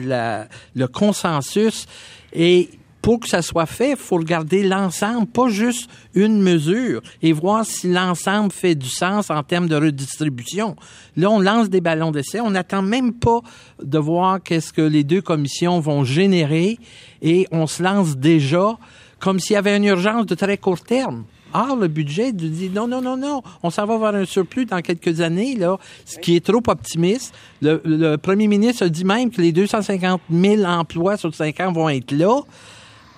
[0.75, 1.85] le consensus
[2.33, 2.69] et
[3.05, 7.63] pour que ça soit fait, il faut regarder l'ensemble, pas juste une mesure, et voir
[7.63, 10.75] si l'ensemble fait du sens en termes de redistribution.
[11.15, 13.41] Là, on lance des ballons d'essai, on n'attend même pas
[13.79, 16.79] de voir qu'est-ce que les deux commissions vont générer,
[17.21, 18.75] et on se lance déjà
[19.19, 21.25] comme s'il y avait une urgence de très court terme.
[21.53, 24.81] Or, le budget dit non, non, non, non, on s'en va vers un surplus dans
[24.81, 27.35] quelques années, là, ce qui est trop optimiste.
[27.61, 31.71] Le, le premier ministre a dit même que les 250 000 emplois sur cinq ans
[31.71, 32.41] vont être là.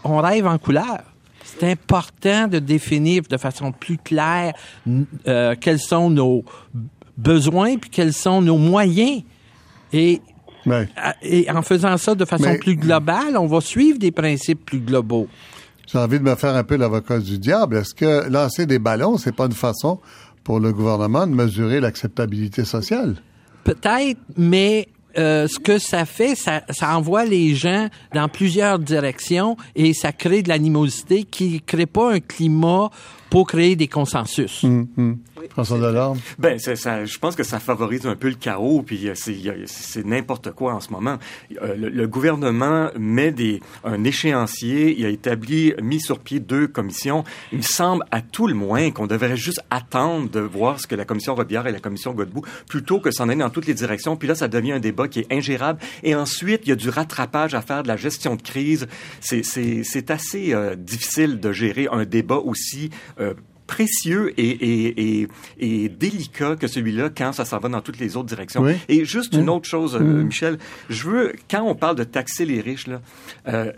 [0.03, 0.99] On rêve en couleur.
[1.43, 4.53] C'est important de définir de façon plus claire
[5.27, 6.43] euh, quels sont nos
[7.17, 9.23] besoins puis quels sont nos moyens.
[9.93, 10.21] Et
[10.65, 10.89] Ouais.
[11.21, 14.79] et en faisant ça de façon Mais- plus globale, on va suivre des principes plus
[14.81, 15.27] globaux.
[15.89, 17.77] J'ai envie de me faire un peu l'avocat du diable.
[17.77, 19.99] Est-ce que lancer des ballons, c'est pas une façon
[20.43, 23.15] pour le gouvernement de mesurer l'acceptabilité sociale?
[23.63, 29.57] Peut-être, mais euh, ce que ça fait, ça, ça envoie les gens dans plusieurs directions
[29.75, 32.89] et ça crée de l'animosité qui crée pas un climat
[33.29, 34.63] pour créer des consensus.
[34.63, 35.17] Hum, hum.
[36.39, 40.73] Ben, je pense que ça favorise un peu le chaos, puis euh, c'est n'importe quoi
[40.73, 41.17] en ce moment.
[41.61, 47.23] Euh, le, gouvernement met des, un échéancier, il a établi, mis sur pied deux commissions.
[47.51, 51.05] Il semble, à tout le moins, qu'on devrait juste attendre de voir ce que la
[51.05, 54.15] commission Robillard et la commission Godbout, plutôt que s'en aller dans toutes les directions.
[54.15, 55.79] Puis là, ça devient un débat qui est ingérable.
[56.03, 58.87] Et ensuite, il y a du rattrapage à faire, de la gestion de crise.
[59.19, 59.43] C'est-
[60.09, 62.91] assez euh, difficile de gérer un débat aussi
[63.67, 65.27] précieux et, et, et,
[65.59, 68.61] et délicat que celui-là quand ça s'en va dans toutes les autres directions.
[68.61, 68.73] Oui.
[68.89, 70.23] Et juste une autre chose, euh, Mm.
[70.23, 70.57] Michel,
[70.89, 73.01] je veux, quand on parle de taxer les riches, là,
[73.47, 73.71] euh,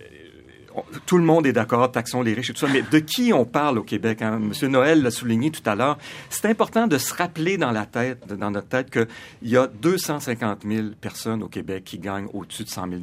[1.05, 3.45] tout le monde est d'accord, taxons les riches et tout ça, mais de qui on
[3.45, 4.21] parle au Québec?
[4.21, 4.39] Hein?
[4.39, 5.97] Monsieur Noël l'a souligné tout à l'heure.
[6.29, 9.07] C'est important de se rappeler dans la tête, dans notre tête, qu'il
[9.43, 13.01] y a 250 000 personnes au Québec qui gagnent au-dessus de 100 000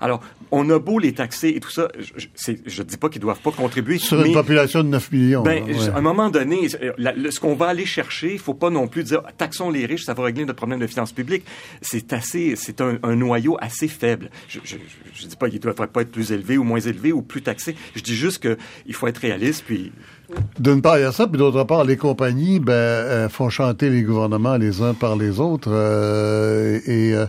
[0.00, 3.40] Alors, on a beau les taxer et tout ça, je ne dis pas qu'ils doivent
[3.40, 3.98] pas contribuer.
[3.98, 5.42] Sur mais- une population de 9 millions.
[5.42, 5.62] ben,
[5.94, 8.86] à un moment donné, la- le- ce qu'on va aller chercher, il faut pas non
[8.88, 11.44] plus dire taxons les riches, ça va régler notre problème de finances publiques.
[11.82, 14.30] C'est assez, c'est un, un noyau assez faible.
[14.48, 17.20] Je, je dis pas qu'il ne devrait pas être plus élevé ou moins élevé ou
[17.20, 17.76] plus taxé.
[17.94, 18.56] Je dis juste que
[18.86, 19.92] il faut être réaliste puis
[20.58, 23.90] D'une part, il y a ça, puis d'autre part, les compagnies ben, euh, font chanter
[23.90, 25.70] les gouvernements les uns par les autres.
[25.72, 27.26] euh, et euh,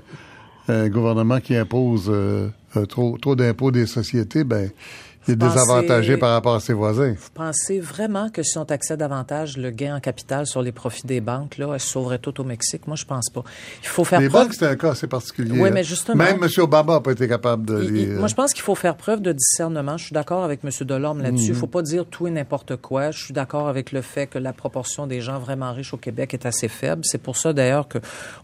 [0.69, 4.69] un gouvernement qui impose euh, euh, trop, trop d'impôts des sociétés, ben,
[5.29, 7.13] il est désavantagé par rapport à ses voisins.
[7.17, 11.05] Vous pensez vraiment que si on taxait davantage le gain en capital sur les profits
[11.07, 12.87] des banques, là, elles se sauveraient tout au Mexique?
[12.87, 13.43] Moi, je pense pas.
[13.81, 14.45] Il faut faire Les preuve...
[14.45, 15.51] banques, c'est un cas assez particulier.
[15.59, 15.71] Oui, hein.
[15.73, 16.49] mais justement- Même M.
[16.59, 18.01] Obama n'a pas été capable de Il- les...
[18.03, 19.97] il- moi, je pense qu'il faut faire preuve de discernement.
[19.97, 20.69] Je suis d'accord avec M.
[20.81, 21.45] Delorme là-dessus.
[21.47, 21.55] Il Mhm.
[21.59, 23.11] faut pas dire tout et n'importe quoi.
[23.11, 26.33] Je suis d'accord avec le fait que la proportion des gens vraiment riches au Québec
[26.33, 27.01] est assez faible.
[27.05, 27.99] C'est pour ça, d'ailleurs, que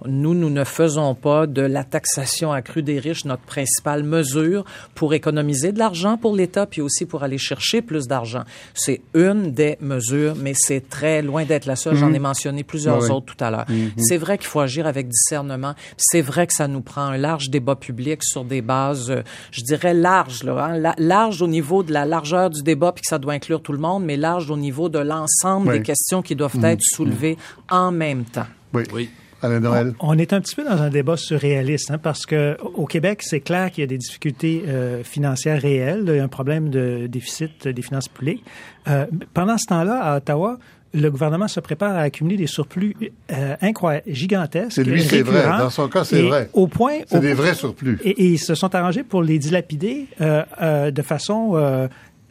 [0.05, 5.13] nous, nous ne faisons pas de la taxation accrue des riches notre principale mesure pour
[5.13, 8.43] économiser de l'argent pour l'État, puis aussi pour aller chercher plus d'argent.
[8.73, 11.95] C'est une des mesures, mais c'est très loin d'être la seule.
[11.95, 12.15] J'en Mhm.
[12.15, 13.09] ai mentionné plusieurs Oui.
[13.11, 13.63] autres tout à l'heure.
[13.69, 13.91] Mhm.
[13.97, 15.73] C'est vrai qu'il faut agir avec discernement.
[15.95, 19.21] C'est vrai que ça nous prend un large débat public sur des bases, euh,
[19.51, 23.03] je dirais larges, là, hein, la- large au niveau de la largeur du débat, puis
[23.03, 25.77] que ça doit inclure tout le monde, mais large au niveau de l'ensemble Oui.
[25.77, 26.65] des questions qui doivent Mhm.
[26.65, 27.37] être soulevées
[27.69, 28.47] en même temps.
[28.73, 28.83] Oui.
[28.93, 29.09] oui.
[29.41, 29.93] Alain Noël.
[29.99, 33.41] On est un petit peu dans un débat surréaliste, hein, parce que au Québec, c'est
[33.41, 37.07] clair qu'il y a des difficultés euh, financières réelles, il y a un problème de
[37.07, 38.43] déficit des finances publiques.
[38.87, 40.57] Euh, pendant ce temps-là, à Ottawa,
[40.95, 42.95] le gouvernement se prépare à accumuler des surplus
[43.31, 44.71] euh, incroyables, gigantesques.
[44.71, 45.43] C'est lui, c'est vrai.
[45.57, 46.49] Dans son cas, c'est vrai.
[46.53, 47.99] Au point, C'est des vrais surplus.
[48.03, 51.87] Et, et ils se sont arrangés pour les dilapider euh, euh, de façon euh,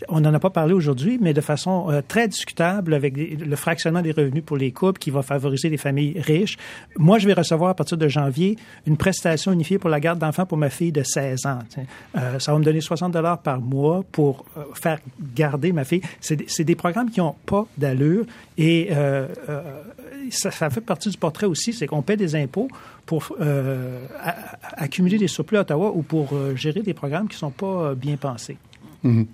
[0.08, 4.02] on n'en a pas parlé aujourd'hui, mais de façon euh, très discutable avec le fractionnement
[4.02, 6.56] des revenus pour les couples qui va favoriser les familles riches.
[6.96, 10.46] Moi, je vais recevoir à partir de janvier une prestation unifiée pour la garde d'enfants
[10.46, 11.58] pour ma fille de 16 ans.
[12.16, 14.98] Euh, ça va me donner 60 dollars par mois pour euh, faire
[15.34, 16.02] garder ma fille.
[16.20, 18.24] C'est des- programmes qui n'ont pas d'allure
[18.58, 18.90] et
[20.30, 22.68] ça, fait partie du portrait aussi, c'est qu'on paie des impôts
[23.06, 23.32] pour
[24.76, 28.16] accumuler des surplus à Ottawa ou pour gérer des programmes qui ne sont pas bien
[28.16, 28.56] pensés.
[29.02, 29.12] Mhm.
[29.20, 29.26] Mhm.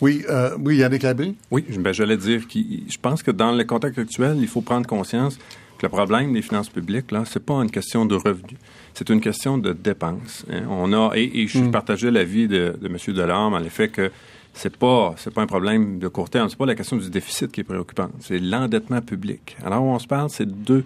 [0.00, 1.36] Oui, euh, oui, Yannick Labrie.
[1.50, 4.86] Oui, ben, j'allais dire que je pense que dans le contexte actuel, il faut prendre
[4.86, 5.38] conscience
[5.78, 8.58] que le problème des finances publiques, là, c'est pas une question de revenus.
[8.94, 10.44] C'est une question de dépenses.
[10.50, 10.62] hein.
[10.68, 12.96] On a, et, et je partageais l'avis de, de M.
[13.14, 14.10] Delorme en l'effet que
[14.54, 16.48] c'est pas, c'est pas un problème de court terme.
[16.48, 18.10] C'est pas la question du déficit qui est préoccupante.
[18.18, 19.56] C'est l'endettement public.
[19.64, 20.84] Alors, on se parle, c'est deux,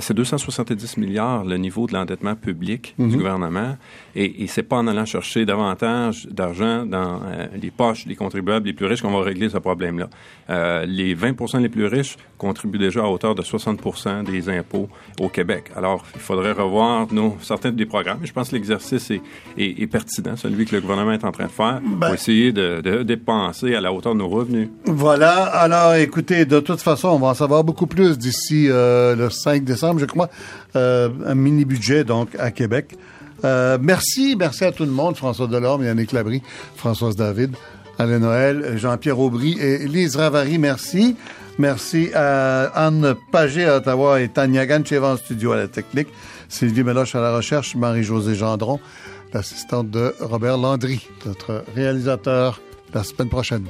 [0.00, 3.16] c'est 270 milliards le niveau de l'endettement public du Mhm.
[3.16, 3.76] gouvernement.
[4.14, 8.66] Et, et c'est pas en allant chercher davantage d'argent dans euh, les poches des contribuables
[8.66, 10.08] les plus riches qu'on va régler ce problème-là.
[10.50, 14.88] Euh, les 20% les plus riches contribuent déjà à hauteur de 60% des impôts
[15.20, 15.70] au Québec.
[15.76, 18.18] Alors, il faudrait revoir nos, certains des programmes.
[18.24, 19.20] Je pense que l'exercice est,
[19.56, 22.52] est- est pertinent, celui que le gouvernement est en train de faire, Ben- pour essayer
[22.52, 24.68] de, de dépenser à la hauteur de nos revenus.
[24.86, 25.44] Voilà.
[25.44, 29.62] Alors, écoutez, de toute façon, on va en savoir beaucoup plus d'ici euh, le 5
[29.98, 30.28] je crois.
[30.76, 32.96] Euh, un mini-budget, donc, à Québec.
[33.44, 35.16] Euh, merci, merci à tout le monde.
[35.16, 36.42] François Delorme, Yannick Labrie,
[36.76, 37.56] Françoise David,
[37.98, 40.58] Alain Noël, Jean-Pierre Aubry et Lise Ravary.
[40.58, 41.16] Merci.
[41.58, 46.08] Merci à Anne Pagé à Ottawa et Tania Gancheva en studio à la technique.
[46.48, 48.80] Sylvie Meloche à la recherche, Marie-Josée Gendron,
[49.34, 52.60] l'assistante de Robert Landry, notre réalisateur
[52.94, 53.66] la semaine prochaine.